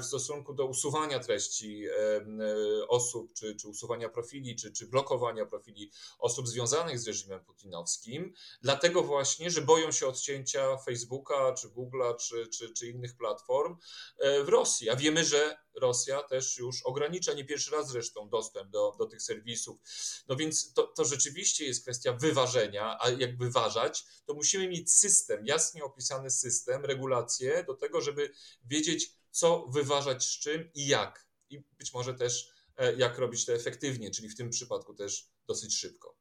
w 0.00 0.04
stosunku 0.04 0.54
do 0.54 0.66
usuwania 0.66 1.18
treści 1.18 1.86
e, 1.86 1.92
e, 1.96 2.88
osób, 2.88 3.32
czy, 3.32 3.56
czy 3.56 3.68
usuwania 3.68 4.08
profili, 4.08 4.56
czy, 4.56 4.72
czy 4.72 4.86
blokowania 4.86 5.46
profili 5.46 5.90
osób 6.18 6.48
związanych 6.48 6.98
z 6.98 7.06
reżimem 7.06 7.44
putinowskim, 7.44 8.32
dlatego 8.62 9.02
właśnie, 9.02 9.50
że 9.50 9.62
boją 9.62 9.92
się 9.92 10.06
odcięcia 10.06 10.76
Facebooka, 10.76 11.52
czy 11.52 11.68
Google'a, 11.68 12.16
czy, 12.16 12.48
czy, 12.48 12.72
czy 12.72 12.86
innych 12.86 13.16
platform 13.16 13.76
w 14.44 14.48
Rosji. 14.48 14.90
A 14.90 14.96
wiemy, 14.96 15.24
że 15.24 15.56
Rosja 15.74 16.22
też 16.22 16.58
już 16.58 16.82
ogranicza, 16.82 17.32
nie 17.32 17.44
pierwszy 17.44 17.70
raz 17.70 17.88
zresztą, 17.88 18.28
dostęp 18.28 18.70
do, 18.70 18.94
do 18.98 19.06
tych 19.06 19.22
serwisów. 19.22 19.78
No 20.28 20.36
więc 20.36 20.72
to, 20.72 20.82
to 20.82 21.04
rzeczywiście 21.04 21.66
jest 21.66 21.82
kwestia 21.82 22.12
wyważenia, 22.12 22.98
a 23.00 23.10
jak 23.10 23.38
wyważać, 23.38 24.04
to 24.26 24.34
musimy 24.34 24.68
mieć 24.68 24.92
system, 24.92 25.46
jasnie 25.46 25.84
opisany 25.84 26.30
system, 26.30 26.84
regulacje 26.84 27.64
do 27.64 27.74
tego, 27.74 28.00
żeby 28.00 28.30
wiedzieć, 28.64 29.10
co 29.34 29.66
wyważać 29.66 30.24
z 30.24 30.38
czym 30.38 30.70
i 30.74 30.86
jak. 30.86 31.28
I 31.50 31.64
być 31.78 31.94
może 31.94 32.14
też 32.14 32.48
e, 32.76 32.94
jak 32.94 33.18
robić 33.18 33.46
to 33.46 33.52
efektywnie, 33.52 34.10
czyli 34.10 34.28
w 34.28 34.36
tym 34.36 34.50
przypadku 34.50 34.94
też 34.94 35.30
dosyć 35.46 35.78
szybko. 35.78 36.16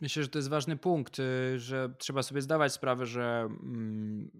Myślę, 0.00 0.22
że 0.22 0.28
to 0.28 0.38
jest 0.38 0.48
ważny 0.48 0.76
punkt, 0.76 1.18
y, 1.18 1.58
że 1.58 1.94
trzeba 1.98 2.22
sobie 2.22 2.42
zdawać 2.42 2.72
sprawę, 2.72 3.06
że 3.06 3.48
mm, 3.50 4.30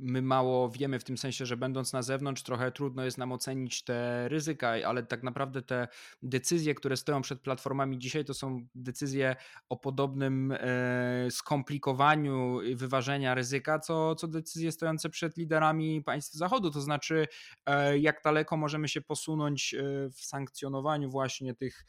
my 0.00 0.22
mało 0.22 0.70
wiemy 0.70 0.98
w 0.98 1.04
tym 1.04 1.18
sensie, 1.18 1.46
że 1.46 1.56
będąc 1.56 1.92
na 1.92 2.02
zewnątrz, 2.02 2.42
trochę 2.42 2.72
trudno 2.72 3.04
jest 3.04 3.18
nam 3.18 3.32
ocenić 3.32 3.84
te 3.84 4.28
ryzyka, 4.28 4.72
ale 4.86 5.02
tak 5.02 5.22
naprawdę 5.22 5.62
te 5.62 5.88
decyzje, 6.22 6.74
które 6.74 6.96
stoją 6.96 7.22
przed 7.22 7.40
platformami 7.40 7.98
dzisiaj, 7.98 8.24
to 8.24 8.34
są 8.34 8.66
decyzje 8.74 9.36
o 9.68 9.76
podobnym 9.76 10.52
e, 10.52 11.30
skomplikowaniu 11.30 12.58
wyważenia 12.74 13.34
ryzyka, 13.34 13.78
co, 13.78 14.14
co 14.14 14.28
decyzje 14.28 14.72
stojące 14.72 15.10
przed 15.10 15.36
liderami 15.36 16.02
państw 16.02 16.34
Zachodu. 16.34 16.70
To 16.70 16.80
znaczy, 16.80 17.26
e, 17.66 17.98
jak 17.98 18.22
daleko 18.24 18.56
możemy 18.56 18.88
się 18.88 19.00
posunąć 19.00 19.74
w 20.12 20.24
sankcjonowaniu 20.24 21.10
właśnie 21.10 21.54
tych 21.54 21.84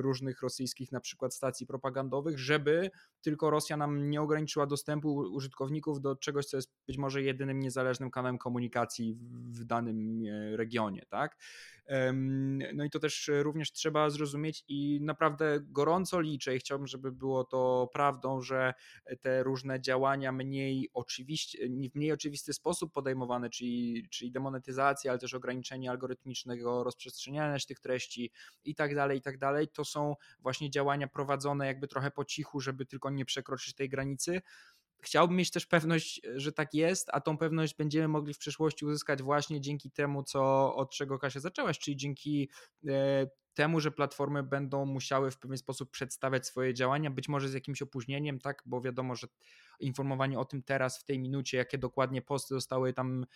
różnych 0.00 0.42
rosyjskich 0.42 0.92
na 0.92 1.00
przykład 1.00 1.34
stacji 1.34 1.66
propagandowych, 1.66 2.38
żeby 2.38 2.90
tylko 3.24 3.50
Rosja 3.50 3.76
nam 3.76 4.10
nie 4.10 4.22
ograniczyła 4.22 4.66
dostępu 4.66 5.14
użytkowników 5.14 6.00
do 6.00 6.16
czegoś, 6.16 6.46
co 6.46 6.56
jest 6.56 6.72
być 6.94 6.98
może 6.98 7.22
jedynym 7.22 7.60
niezależnym 7.60 8.10
kanałem 8.10 8.38
komunikacji 8.38 9.14
w 9.50 9.64
danym 9.64 10.22
e, 10.26 10.56
regionie, 10.56 11.02
tak? 11.08 11.36
No 12.74 12.84
i 12.84 12.90
to 12.90 12.98
też 12.98 13.30
również 13.42 13.72
trzeba 13.72 14.10
zrozumieć 14.10 14.64
i 14.68 15.00
naprawdę 15.02 15.60
gorąco 15.60 16.20
liczę 16.20 16.56
i 16.56 16.58
chciałbym, 16.58 16.86
żeby 16.86 17.12
było 17.12 17.44
to 17.44 17.90
prawdą, 17.92 18.40
że 18.40 18.74
te 19.20 19.42
różne 19.42 19.80
działania 19.80 20.32
mniej 20.32 20.88
oczywiście, 20.92 21.58
w 21.68 21.94
mniej 21.94 22.12
oczywisty 22.12 22.52
sposób 22.52 22.92
podejmowane, 22.92 23.50
czyli, 23.50 24.08
czyli 24.10 24.32
demonetyzacja, 24.32 25.10
ale 25.10 25.20
też 25.20 25.34
ograniczenie 25.34 25.90
algorytmicznego 25.90 26.84
rozprzestrzeniania 26.84 27.58
się 27.58 27.66
tych 27.66 27.80
treści 27.80 28.30
i 28.64 28.74
tak 28.74 28.94
dalej, 28.94 29.18
i 29.18 29.22
tak 29.22 29.38
dalej, 29.38 29.68
to 29.68 29.84
są 29.84 30.14
właśnie 30.40 30.70
działania 30.70 31.08
prowadzone 31.08 31.66
jakby 31.66 31.88
trochę 31.88 32.10
po 32.10 32.24
cichu, 32.24 32.60
żeby 32.60 32.86
tylko 32.86 33.10
nie 33.10 33.24
przekroczyć 33.24 33.74
tej 33.74 33.88
granicy. 33.88 34.40
Chciałbym 35.04 35.36
mieć 35.36 35.50
też 35.50 35.66
pewność, 35.66 36.20
że 36.36 36.52
tak 36.52 36.74
jest, 36.74 37.08
a 37.12 37.20
tą 37.20 37.38
pewność 37.38 37.76
będziemy 37.76 38.08
mogli 38.08 38.34
w 38.34 38.38
przyszłości 38.38 38.84
uzyskać 38.84 39.22
właśnie 39.22 39.60
dzięki 39.60 39.90
temu, 39.90 40.22
co, 40.22 40.74
od 40.74 40.90
czego 40.90 41.18
Kasia 41.18 41.40
zaczęłaś, 41.40 41.78
czyli 41.78 41.96
dzięki 41.96 42.50
e, 42.88 43.26
temu, 43.54 43.80
że 43.80 43.90
platformy 43.90 44.42
będą 44.42 44.86
musiały 44.86 45.30
w 45.30 45.38
pewien 45.38 45.58
sposób 45.58 45.90
przedstawiać 45.90 46.46
swoje 46.46 46.74
działania, 46.74 47.10
być 47.10 47.28
może 47.28 47.48
z 47.48 47.54
jakimś 47.54 47.82
opóźnieniem, 47.82 48.38
tak, 48.38 48.62
bo 48.66 48.80
wiadomo, 48.80 49.14
że 49.14 49.26
informowanie 49.80 50.38
o 50.38 50.44
tym 50.44 50.62
teraz, 50.62 50.98
w 50.98 51.04
tej 51.04 51.18
minucie, 51.18 51.56
jakie 51.56 51.78
dokładnie 51.78 52.22
posty 52.22 52.54
zostały 52.54 52.92
tam 52.92 53.26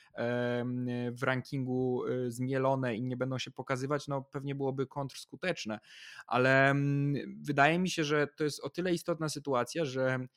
w 1.12 1.22
rankingu 1.22 2.04
e, 2.06 2.30
zmielone 2.30 2.96
i 2.96 3.02
nie 3.02 3.16
będą 3.16 3.38
się 3.38 3.50
pokazywać, 3.50 4.08
no 4.08 4.22
pewnie 4.22 4.54
byłoby 4.54 4.86
kontrskuteczne, 4.86 5.78
ale 6.26 6.74
wydaje 7.40 7.78
mi 7.78 7.90
się, 7.90 8.04
że 8.04 8.26
to 8.26 8.44
jest 8.44 8.60
o 8.60 8.70
tyle 8.70 8.92
istotna 8.92 9.28
sytuacja, 9.28 9.84
że 9.84 10.18
E, 10.18 10.28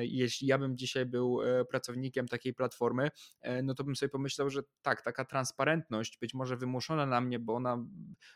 jeśli 0.00 0.48
ja 0.48 0.58
bym 0.58 0.76
dzisiaj 0.76 1.06
był 1.06 1.42
e, 1.42 1.64
pracownikiem 1.64 2.28
takiej 2.28 2.54
platformy, 2.54 3.10
e, 3.40 3.62
no 3.62 3.74
to 3.74 3.84
bym 3.84 3.96
sobie 3.96 4.10
pomyślał, 4.10 4.50
że 4.50 4.62
tak, 4.82 5.02
taka 5.02 5.24
transparentność, 5.24 6.18
być 6.18 6.34
może 6.34 6.56
wymuszona 6.56 7.06
na 7.06 7.20
mnie, 7.20 7.38
bo 7.38 7.54
ona 7.54 7.84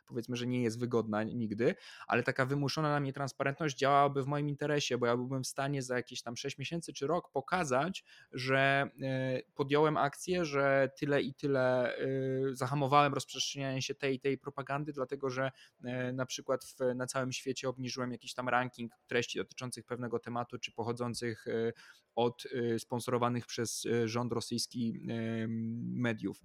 powiedzmy, 0.07 0.37
że 0.37 0.47
nie 0.47 0.63
jest 0.63 0.81
wygodna 0.81 1.23
nigdy, 1.23 1.75
ale 2.07 2.23
taka 2.23 2.47
wymuszona 2.47 2.91
na 2.91 3.01
mnie 3.01 3.13
transparentność 3.13 3.77
działałaby 3.77 4.23
w 4.23 4.27
moim 4.27 4.49
interesie, 4.49 4.99
bo 4.99 5.07
ja 5.07 5.17
byłbym 5.17 5.43
w 5.43 5.47
stanie 5.47 5.83
za 5.83 5.97
jakieś 5.97 6.23
tam 6.23 6.37
6 6.37 6.59
miesięcy 6.59 6.93
czy 6.93 7.07
rok 7.07 7.31
pokazać, 7.33 8.05
że 8.33 8.91
podjąłem 9.55 9.97
akcję, 9.97 10.45
że 10.45 10.91
tyle 10.99 11.23
i 11.23 11.35
tyle 11.35 11.97
zahamowałem 12.53 13.15
rozprzestrzenianie 13.15 13.83
się 13.83 13.95
tej 13.95 14.15
i 14.15 14.21
tej 14.21 14.39
propagandy, 14.39 14.93
dlatego 14.93 15.31
że 15.31 15.51
na 16.13 16.27
przykład 16.27 16.65
w, 16.65 16.95
na 16.95 17.07
całym 17.07 17.33
świecie 17.33 17.69
obniżyłem 17.69 18.13
jakiś 18.13 18.35
tam 18.35 18.49
ranking 18.49 18.93
treści 19.07 19.39
dotyczących 19.39 19.85
pewnego 19.85 20.19
tematu, 20.19 20.59
czy 20.59 20.73
pochodzących 20.73 21.30
E, 21.47 21.73
od 22.15 22.45
e, 22.47 22.79
sponsorowanych 22.79 23.47
przez 23.47 23.87
e, 23.87 24.09
rząd 24.09 24.33
rosyjski 24.33 25.01
mediów. 25.95 26.43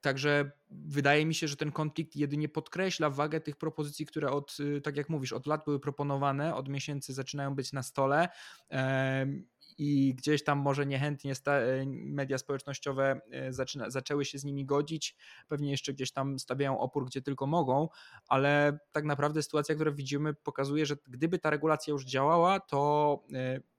Także 0.00 0.50
wydaje 0.70 1.26
mi 1.26 1.34
się, 1.34 1.48
że 1.48 1.56
ten 1.56 1.72
konflikt 1.72 2.16
jedynie 2.16 2.48
podkreśla 2.48 3.10
wagę 3.10 3.40
tych 3.40 3.56
propozycji, 3.56 4.06
które 4.06 4.30
od, 4.30 4.56
tak 4.82 4.96
jak 4.96 5.08
mówisz, 5.08 5.32
od 5.32 5.46
lat 5.46 5.64
były 5.64 5.80
proponowane, 5.80 6.54
od 6.54 6.68
miesięcy 6.68 7.12
zaczynają 7.12 7.54
być 7.54 7.72
na 7.72 7.82
stole 7.82 8.28
i 9.78 10.14
gdzieś 10.14 10.44
tam 10.44 10.58
może 10.58 10.86
niechętnie 10.86 11.32
media 11.86 12.38
społecznościowe 12.38 13.20
zaczyna, 13.50 13.90
zaczęły 13.90 14.24
się 14.24 14.38
z 14.38 14.44
nimi 14.44 14.66
godzić, 14.66 15.16
pewnie 15.48 15.70
jeszcze 15.70 15.92
gdzieś 15.92 16.12
tam 16.12 16.38
stawiają 16.38 16.78
opór, 16.78 17.06
gdzie 17.06 17.22
tylko 17.22 17.46
mogą, 17.46 17.88
ale 18.28 18.78
tak 18.92 19.04
naprawdę 19.04 19.42
sytuacja, 19.42 19.74
którą 19.74 19.94
widzimy, 19.94 20.34
pokazuje, 20.34 20.86
że 20.86 20.96
gdyby 21.08 21.38
ta 21.38 21.50
regulacja 21.50 21.92
już 21.92 22.04
działała, 22.04 22.60
to 22.60 23.22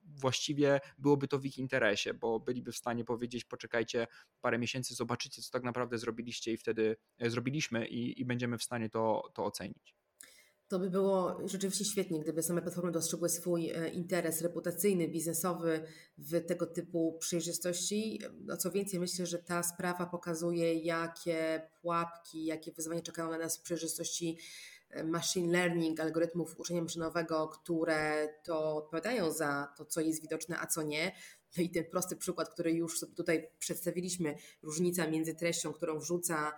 właściwie 0.03 0.79
byłoby 0.97 1.27
to 1.27 1.39
w 1.39 1.45
ich 1.45 1.57
interesie, 1.57 2.13
bo 2.13 2.39
byliby 2.39 2.71
w 2.71 2.77
stanie 2.77 3.05
powiedzieć: 3.05 3.45
poczekajcie 3.45 4.07
parę 4.41 4.59
miesięcy, 4.59 4.95
zobaczycie, 4.95 5.41
co 5.41 5.51
tak 5.51 5.63
naprawdę 5.63 5.97
zrobiliście, 5.97 6.53
i 6.53 6.57
wtedy 6.57 6.95
e, 7.19 7.29
zrobiliśmy, 7.29 7.87
i, 7.87 8.21
i 8.21 8.25
będziemy 8.25 8.57
w 8.57 8.63
stanie 8.63 8.89
to, 8.89 9.31
to 9.33 9.45
ocenić. 9.45 10.02
To 10.67 10.79
by 10.79 10.89
było 10.89 11.39
rzeczywiście 11.45 11.85
świetnie, 11.85 12.19
gdyby 12.19 12.43
same 12.43 12.61
platformy 12.61 12.91
dostrzegły 12.91 13.29
swój 13.29 13.69
e, 13.69 13.89
interes 13.89 14.41
reputacyjny, 14.41 15.07
biznesowy 15.07 15.83
w 16.17 16.45
tego 16.45 16.65
typu 16.65 17.17
przejrzystości. 17.19 18.21
No 18.41 18.57
co 18.57 18.71
więcej, 18.71 18.99
myślę, 18.99 19.25
że 19.25 19.39
ta 19.39 19.63
sprawa 19.63 20.05
pokazuje, 20.05 20.73
jakie 20.73 21.69
pułapki, 21.81 22.45
jakie 22.45 22.71
wyzwania 22.71 23.01
czekają 23.01 23.31
na 23.31 23.37
nas 23.37 23.57
w 23.57 23.61
przejrzystości 23.61 24.37
machine 25.03 25.51
learning, 25.51 25.99
algorytmów 25.99 26.59
uczenia 26.59 26.81
maszynowego, 26.81 27.47
które 27.47 28.29
to 28.43 28.75
odpowiadają 28.75 29.31
za 29.31 29.73
to, 29.77 29.85
co 29.85 30.01
jest 30.01 30.21
widoczne, 30.21 30.59
a 30.59 30.67
co 30.67 30.83
nie. 30.83 31.11
No 31.57 31.63
i 31.63 31.69
ten 31.69 31.85
prosty 31.85 32.15
przykład, 32.15 32.49
który 32.49 32.71
już 32.71 32.99
tutaj 33.15 33.49
przedstawiliśmy, 33.59 34.35
różnica 34.61 35.07
między 35.07 35.35
treścią, 35.35 35.73
którą 35.73 35.99
wrzuca 35.99 36.51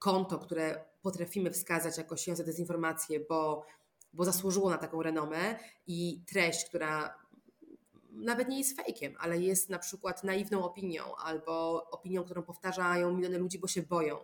konto, 0.00 0.38
które 0.38 0.84
potrafimy 1.02 1.50
wskazać 1.50 1.98
jako 1.98 2.16
sięce 2.16 2.44
dezinformację, 2.44 3.20
bo, 3.28 3.66
bo 4.12 4.24
zasłużyło 4.24 4.70
na 4.70 4.78
taką 4.78 5.02
renomę 5.02 5.58
i 5.86 6.22
treść, 6.26 6.64
która 6.64 7.20
nawet 8.12 8.48
nie 8.48 8.58
jest 8.58 8.76
fejkiem, 8.76 9.14
ale 9.18 9.38
jest 9.38 9.70
na 9.70 9.78
przykład 9.78 10.24
naiwną 10.24 10.64
opinią 10.64 11.16
albo 11.16 11.84
opinią, 11.90 12.24
którą 12.24 12.42
powtarzają 12.42 13.14
miliony 13.14 13.38
ludzi, 13.38 13.58
bo 13.58 13.68
się 13.68 13.82
boją. 13.82 14.18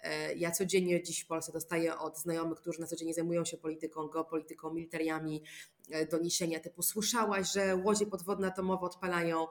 E, 0.00 0.34
ja 0.34 0.50
codziennie 0.50 1.02
dziś 1.02 1.20
w 1.20 1.26
Polsce 1.26 1.52
dostaję 1.52 1.98
od 1.98 2.18
znajomych, 2.18 2.58
którzy 2.58 2.80
na 2.80 2.86
co 2.86 2.96
dzień 2.96 3.14
zajmują 3.14 3.44
się 3.44 3.56
polityką, 3.56 4.08
geopolityką, 4.08 4.74
militariami, 4.74 5.42
e, 5.90 6.06
doniesienia 6.06 6.60
typu 6.60 6.82
słyszałaś, 6.82 7.52
że 7.52 7.76
łodzie 7.76 8.06
podwodne 8.06 8.48
atomowe 8.48 8.86
odpalają 8.86 9.46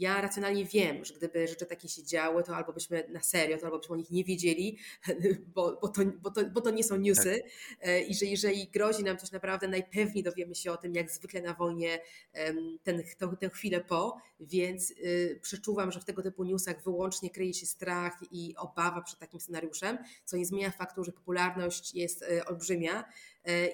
ja 0.00 0.20
racjonalnie 0.20 0.64
wiem, 0.64 1.04
że 1.04 1.14
gdyby 1.14 1.48
rzeczy 1.48 1.66
takie 1.66 1.88
się 1.88 2.04
działy, 2.04 2.42
to 2.42 2.56
albo 2.56 2.72
byśmy 2.72 3.04
na 3.08 3.22
serio, 3.22 3.58
to 3.58 3.64
albo 3.66 3.78
byśmy 3.78 3.92
o 3.92 3.96
nich 3.96 4.10
nie 4.10 4.24
wiedzieli, 4.24 4.78
bo, 5.54 5.78
bo, 5.82 5.88
to, 5.88 6.02
bo, 6.22 6.30
to, 6.30 6.44
bo 6.44 6.60
to 6.60 6.70
nie 6.70 6.84
są 6.84 6.96
newsy. 6.96 7.42
Tak. 7.42 7.88
E, 7.88 8.00
i 8.00 8.14
że 8.14 8.26
jeżeli 8.26 8.66
grozi 8.66 9.04
nam 9.04 9.18
coś 9.18 9.32
naprawdę, 9.32 9.68
najpewniej 9.68 10.24
dowiemy 10.24 10.54
się 10.54 10.72
o 10.72 10.76
tym, 10.76 10.94
jak 10.94 11.10
zwykle 11.10 11.42
na 11.42 11.54
wojnie 11.54 11.98
ten, 12.82 13.02
tę, 13.18 13.36
tę 13.40 13.50
chwilę 13.50 13.80
po, 13.80 14.16
więc 14.40 14.90
y, 14.90 15.38
przeczuwam, 15.42 15.92
że 15.92 16.00
w 16.00 16.04
tego 16.04 16.22
typu 16.22 16.44
newsach 16.44 16.82
wyłącznie 16.82 17.30
kryje 17.30 17.54
się 17.54 17.66
strach 17.66 18.18
i 18.30 18.54
obawa 18.56 19.02
przed 19.02 19.18
takim 19.18 19.40
scenariuszem, 19.40 19.98
co 20.24 20.36
nie 20.36 20.46
zmienia 20.46 20.70
faktu, 20.70 21.04
że 21.04 21.12
popularność 21.12 21.94
jest 21.94 22.22
y, 22.22 22.44
olbrzymia 22.44 23.04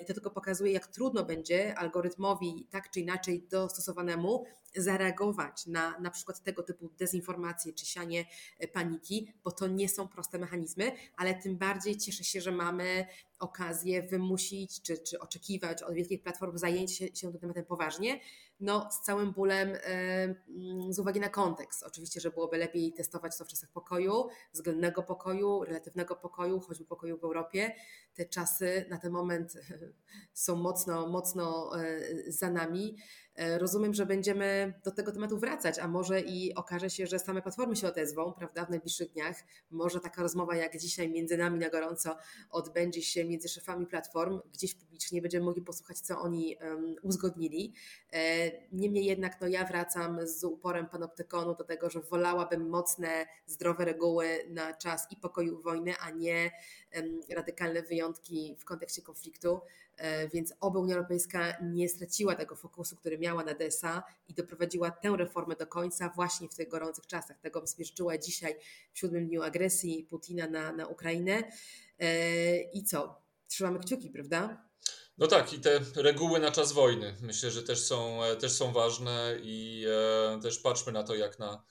i 0.02 0.04
to 0.04 0.14
tylko 0.14 0.30
pokazuje, 0.30 0.72
jak 0.72 0.86
trudno 0.86 1.24
będzie 1.24 1.78
algorytmowi 1.78 2.66
tak 2.70 2.90
czy 2.90 3.00
inaczej 3.00 3.46
dostosowanemu 3.50 4.44
zareagować 4.76 5.66
na 5.66 5.98
na 5.98 6.10
przykład 6.10 6.42
tego 6.42 6.62
typu 6.62 6.88
dezinformacje 6.98 7.72
czy 7.72 7.86
sianie 7.86 8.24
e, 8.58 8.68
paniki, 8.68 9.32
bo 9.44 9.50
to 9.50 9.66
nie 9.66 9.88
są 9.88 10.08
proste 10.08 10.38
mechanizmy, 10.38 10.92
ale 11.16 11.34
tym 11.34 11.56
bardziej 11.56 11.96
cieszę 11.96 12.24
się, 12.24 12.40
że 12.40 12.52
mamy 12.52 13.06
okazję 13.38 14.02
wymusić 14.02 14.82
czy, 14.82 14.98
czy 14.98 15.18
oczekiwać 15.20 15.82
od 15.82 15.94
wielkich 15.94 16.22
platform 16.22 16.58
zajęcia 16.58 16.94
się, 16.94 17.16
się 17.16 17.30
tym 17.32 17.40
tematem 17.40 17.64
poważnie, 17.64 18.20
no 18.60 18.88
z 18.90 19.00
całym 19.00 19.32
bólem 19.32 19.68
yy, 19.68 20.92
z 20.92 20.98
uwagi 20.98 21.20
na 21.20 21.28
kontekst. 21.28 21.82
Oczywiście, 21.82 22.20
że 22.20 22.30
byłoby 22.30 22.56
lepiej 22.56 22.92
testować 22.92 23.38
to 23.38 23.44
w 23.44 23.48
czasach 23.48 23.70
pokoju, 23.70 24.28
względnego 24.52 25.02
pokoju, 25.02 25.64
relatywnego 25.64 26.16
pokoju, 26.16 26.60
choćby 26.60 26.84
pokoju 26.84 27.18
w 27.18 27.24
Europie. 27.24 27.74
Te 28.16 28.24
czasy 28.24 28.84
na 28.90 28.98
ten 28.98 29.12
moment 29.12 29.52
są 30.32 30.56
mocno, 30.56 31.06
mocno 31.06 31.70
yy, 31.76 32.32
za 32.32 32.50
nami. 32.50 32.96
E, 33.36 33.58
rozumiem, 33.58 33.94
że 33.94 34.06
będziemy 34.06 34.74
do 34.84 34.90
tego 34.90 35.12
tematu 35.12 35.38
wracać, 35.38 35.78
a 35.78 35.88
może 35.88 36.20
i 36.20 36.54
okaże 36.54 36.90
się, 36.90 37.06
że 37.06 37.18
same 37.18 37.42
platformy 37.42 37.76
się 37.76 37.88
odezwą, 37.88 38.32
prawda, 38.32 38.64
w 38.64 38.70
najbliższych 38.70 39.12
dniach. 39.12 39.36
Może 39.70 40.00
taka 40.00 40.22
rozmowa 40.22 40.56
jak 40.56 40.78
dzisiaj 40.78 41.08
między 41.08 41.36
nami 41.36 41.58
na 41.58 41.68
gorąco 41.68 42.16
odbędzie 42.50 43.02
się 43.02 43.24
między 43.24 43.48
szefami 43.48 43.86
platform, 43.86 44.40
gdzieś 44.52 44.74
publicznie 44.74 45.22
będziemy 45.22 45.44
mogli 45.44 45.62
posłuchać, 45.62 45.98
co 45.98 46.20
oni 46.20 46.56
uzgodnili. 47.02 47.74
E, 48.12 48.50
niemniej 48.72 49.04
jednak 49.04 49.40
no, 49.40 49.46
ja 49.46 49.64
wracam 49.64 50.26
z 50.26 50.44
uporem 50.44 50.86
panoptykonu 50.86 51.54
do 51.54 51.64
tego, 51.64 51.90
że 51.90 52.00
wolałabym 52.00 52.68
mocne, 52.68 53.26
zdrowe 53.46 53.84
reguły 53.84 54.26
na 54.48 54.74
czas 54.74 55.06
i 55.10 55.16
pokoju 55.16 55.62
wojny, 55.62 55.94
a 56.00 56.10
nie 56.10 56.50
radykalne 57.34 57.82
wyjątki 57.82 58.05
w 58.58 58.64
kontekście 58.64 59.02
konfliktu. 59.02 59.60
E, 59.96 60.28
więc 60.28 60.54
oby 60.60 60.78
Unia 60.78 60.94
Europejska 60.94 61.56
nie 61.62 61.88
straciła 61.88 62.34
tego 62.34 62.56
fokusu, 62.56 62.96
który 62.96 63.18
miała 63.18 63.44
na 63.44 63.54
DSA 63.54 64.02
i 64.28 64.34
doprowadziła 64.34 64.90
tę 64.90 65.16
reformę 65.16 65.56
do 65.56 65.66
końca 65.66 66.12
właśnie 66.16 66.48
w 66.48 66.54
tych 66.54 66.68
gorących 66.68 67.06
czasach. 67.06 67.38
Tego 67.38 67.60
bym 67.60 67.84
życzyła 67.84 68.18
dzisiaj 68.18 68.56
w 68.92 68.98
siódmym 68.98 69.26
dniu 69.26 69.42
agresji 69.42 70.06
Putina 70.10 70.46
na, 70.46 70.72
na 70.72 70.86
Ukrainę. 70.86 71.42
E, 71.98 72.60
I 72.60 72.84
co? 72.84 73.22
Trzymamy 73.48 73.78
kciuki, 73.78 74.10
prawda? 74.10 74.66
No 75.18 75.26
tak, 75.26 75.52
i 75.52 75.60
te 75.60 75.80
reguły 75.94 76.40
na 76.40 76.50
czas 76.50 76.72
wojny 76.72 77.14
myślę, 77.22 77.50
że 77.50 77.62
też 77.62 77.80
są, 77.80 78.20
też 78.40 78.52
są 78.52 78.72
ważne 78.72 79.36
i 79.42 79.86
e, 79.88 80.40
też 80.42 80.58
patrzmy 80.58 80.92
na 80.92 81.02
to, 81.02 81.14
jak 81.14 81.38
na 81.38 81.52
E, 81.54 81.62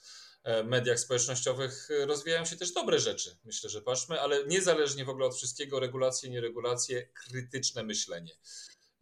mediach 0.63 0.99
społecznościowych 0.99 1.91
e, 1.91 2.05
rozwijają 2.05 2.45
się 2.45 2.55
też 2.55 2.73
dobre 2.73 2.99
rzeczy. 2.99 3.37
Myślę, 3.45 3.69
że 3.69 3.81
patrzmy, 3.81 4.21
ale 4.21 4.45
niezależnie 4.45 5.05
w 5.05 5.09
ogóle 5.09 5.25
od 5.25 5.35
wszystkiego, 5.35 5.79
regulacje, 5.79 6.29
nieregulacje, 6.29 7.07
krytyczne 7.07 7.83
myślenie. 7.83 8.37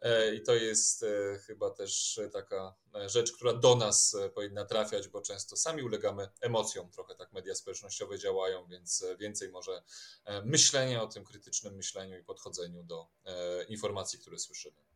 E, 0.01 0.35
I 0.35 0.43
to 0.43 0.55
jest 0.55 1.05
chyba 1.45 1.69
też 1.69 2.19
taka 2.33 2.75
rzecz, 3.05 3.31
która 3.31 3.53
do 3.53 3.75
nas 3.75 4.15
powinna 4.35 4.65
trafiać, 4.65 5.07
bo 5.07 5.21
często 5.21 5.57
sami 5.57 5.83
ulegamy 5.83 6.29
emocjom, 6.41 6.91
trochę 6.91 7.15
tak 7.15 7.33
media 7.33 7.55
społecznościowe 7.55 8.19
działają, 8.19 8.67
więc 8.67 9.05
więcej 9.19 9.49
może 9.49 9.83
myślenia 10.45 11.03
o 11.03 11.07
tym 11.07 11.23
krytycznym 11.23 11.75
myśleniu 11.75 12.17
i 12.19 12.23
podchodzeniu 12.23 12.83
do 12.83 13.07
informacji, 13.69 14.19
które 14.19 14.39
słyszymy. 14.39 14.92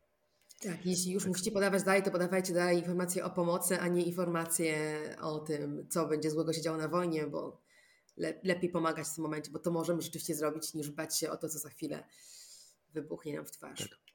Tak, 0.61 0.85
jeśli 0.85 1.11
już 1.11 1.25
musicie 1.25 1.51
podawać 1.51 1.83
dalej, 1.83 2.03
to 2.03 2.11
podawajcie 2.11 2.53
dalej 2.53 2.77
informacje 2.77 3.25
o 3.25 3.29
pomocy, 3.29 3.79
a 3.79 3.87
nie 3.87 4.03
informacje 4.03 4.75
o 5.21 5.39
tym, 5.39 5.87
co 5.89 6.07
będzie 6.07 6.31
złego 6.31 6.53
się 6.53 6.61
działo 6.61 6.77
na 6.77 6.87
wojnie, 6.87 7.27
bo 7.27 7.61
le 8.17 8.33
lepiej 8.43 8.69
pomagać 8.69 9.07
w 9.07 9.15
tym 9.15 9.23
momencie, 9.23 9.51
bo 9.51 9.59
to 9.59 9.71
możemy 9.71 10.01
rzeczywiście 10.01 10.35
zrobić, 10.35 10.73
niż 10.73 10.89
bać 10.91 11.17
się 11.17 11.31
o 11.31 11.37
to, 11.37 11.49
co 11.49 11.59
za 11.59 11.69
chwilę 11.69 12.03
wybuchnie 12.93 13.35
nam 13.35 13.45
w 13.45 13.51
twarz. 13.51 13.89
Tak. 13.89 14.07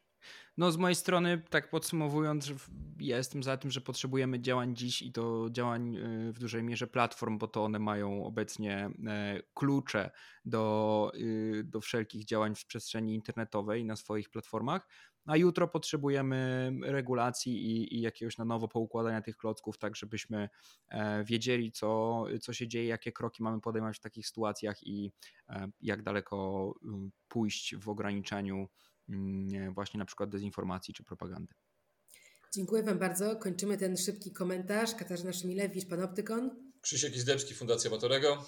No 0.57 0.73
z 0.73 0.77
mojej 0.77 0.95
strony, 0.95 1.43
tak 1.51 1.71
podsumowując, 1.71 2.53
ja 3.01 3.17
jestem 3.17 3.43
za 3.43 3.57
tym, 3.57 3.71
że 3.71 3.81
potrzebujemy 3.81 4.41
działań 4.41 4.77
dziś 4.77 5.03
i 5.03 5.13
to 5.13 5.49
działań 5.51 5.97
y, 5.97 6.33
w 6.33 6.39
dużej 6.39 6.63
mierze 6.63 6.87
platform, 6.87 7.39
bo 7.39 7.49
to 7.49 7.65
one 7.65 7.79
mają 7.79 8.25
obecnie 8.25 8.91
e, 9.07 9.43
klucze 9.55 10.11
do, 10.45 11.13
y, 11.15 11.63
do 11.65 11.81
wszelkich 11.81 12.25
działań 12.25 12.55
w 12.55 12.67
przestrzeni 12.67 13.15
internetowej 13.15 13.85
na 13.85 13.97
swoich 13.97 14.31
platformach 14.31 14.89
a 15.27 15.37
jutro 15.37 15.69
potrzebujemy 15.69 16.73
regulacji 16.83 17.67
i, 17.67 17.97
i, 17.97 18.01
jakiegoś 18.01 18.39
na 18.39 18.45
nowo 18.45 18.69
poukładania 18.69 19.23
tych 19.23 19.37
klocków, 19.37 19.79
tak 19.79 19.97
żebyśmy 19.97 20.49
e, 20.89 21.25
wiedzieli, 21.25 21.73
co, 21.73 22.25
co 22.41 22.53
się 22.53 22.69
dzieje, 22.69 22.87
jakie 22.87 23.13
kroki 23.13 23.43
mamy 23.43 23.61
podejmować 23.61 23.97
w 23.97 24.01
takich 24.01 24.27
sytuacjach 24.27 24.83
i 24.83 25.13
e, 25.49 25.69
jak 25.81 26.03
daleko 26.03 26.75
mm, 26.85 27.13
pójść 27.29 27.77
w 27.77 27.89
ograniczeniu 27.89 28.69
mm, 29.09 29.75
właśnie 29.75 29.99
na 29.99 30.05
przykład 30.05 30.31
dezinformacji 30.31 30.95
czy 30.95 31.05
propagandy. 31.05 31.55
Dziękuję 32.55 32.83
Wam 32.83 32.99
bardzo. 32.99 33.37
Kończymy 33.37 33.77
ten 33.77 33.97
szybki 33.97 34.33
komentarz. 34.33 34.95
Katarzyna 34.95 35.33
Szymilewicz, 35.33 35.89
Panoptykon. 35.89 36.73
Krzysiek 36.81 37.17
Izdebski, 37.17 37.55
Fundacja 37.55 37.91
Batorego. 37.91 38.45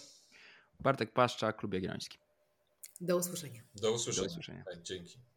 Bartek 0.81 1.13
Paszcza, 1.13 1.53
Klub 1.53 1.75
Jagielloński. 1.75 2.19
Do 3.01 3.17
usłyszenia. 3.17 3.63
Do 3.75 3.93
usłyszenia. 3.93 4.29
Do 4.29 4.33
usłyszenia. 4.33 4.65
Dzięki. 4.83 5.34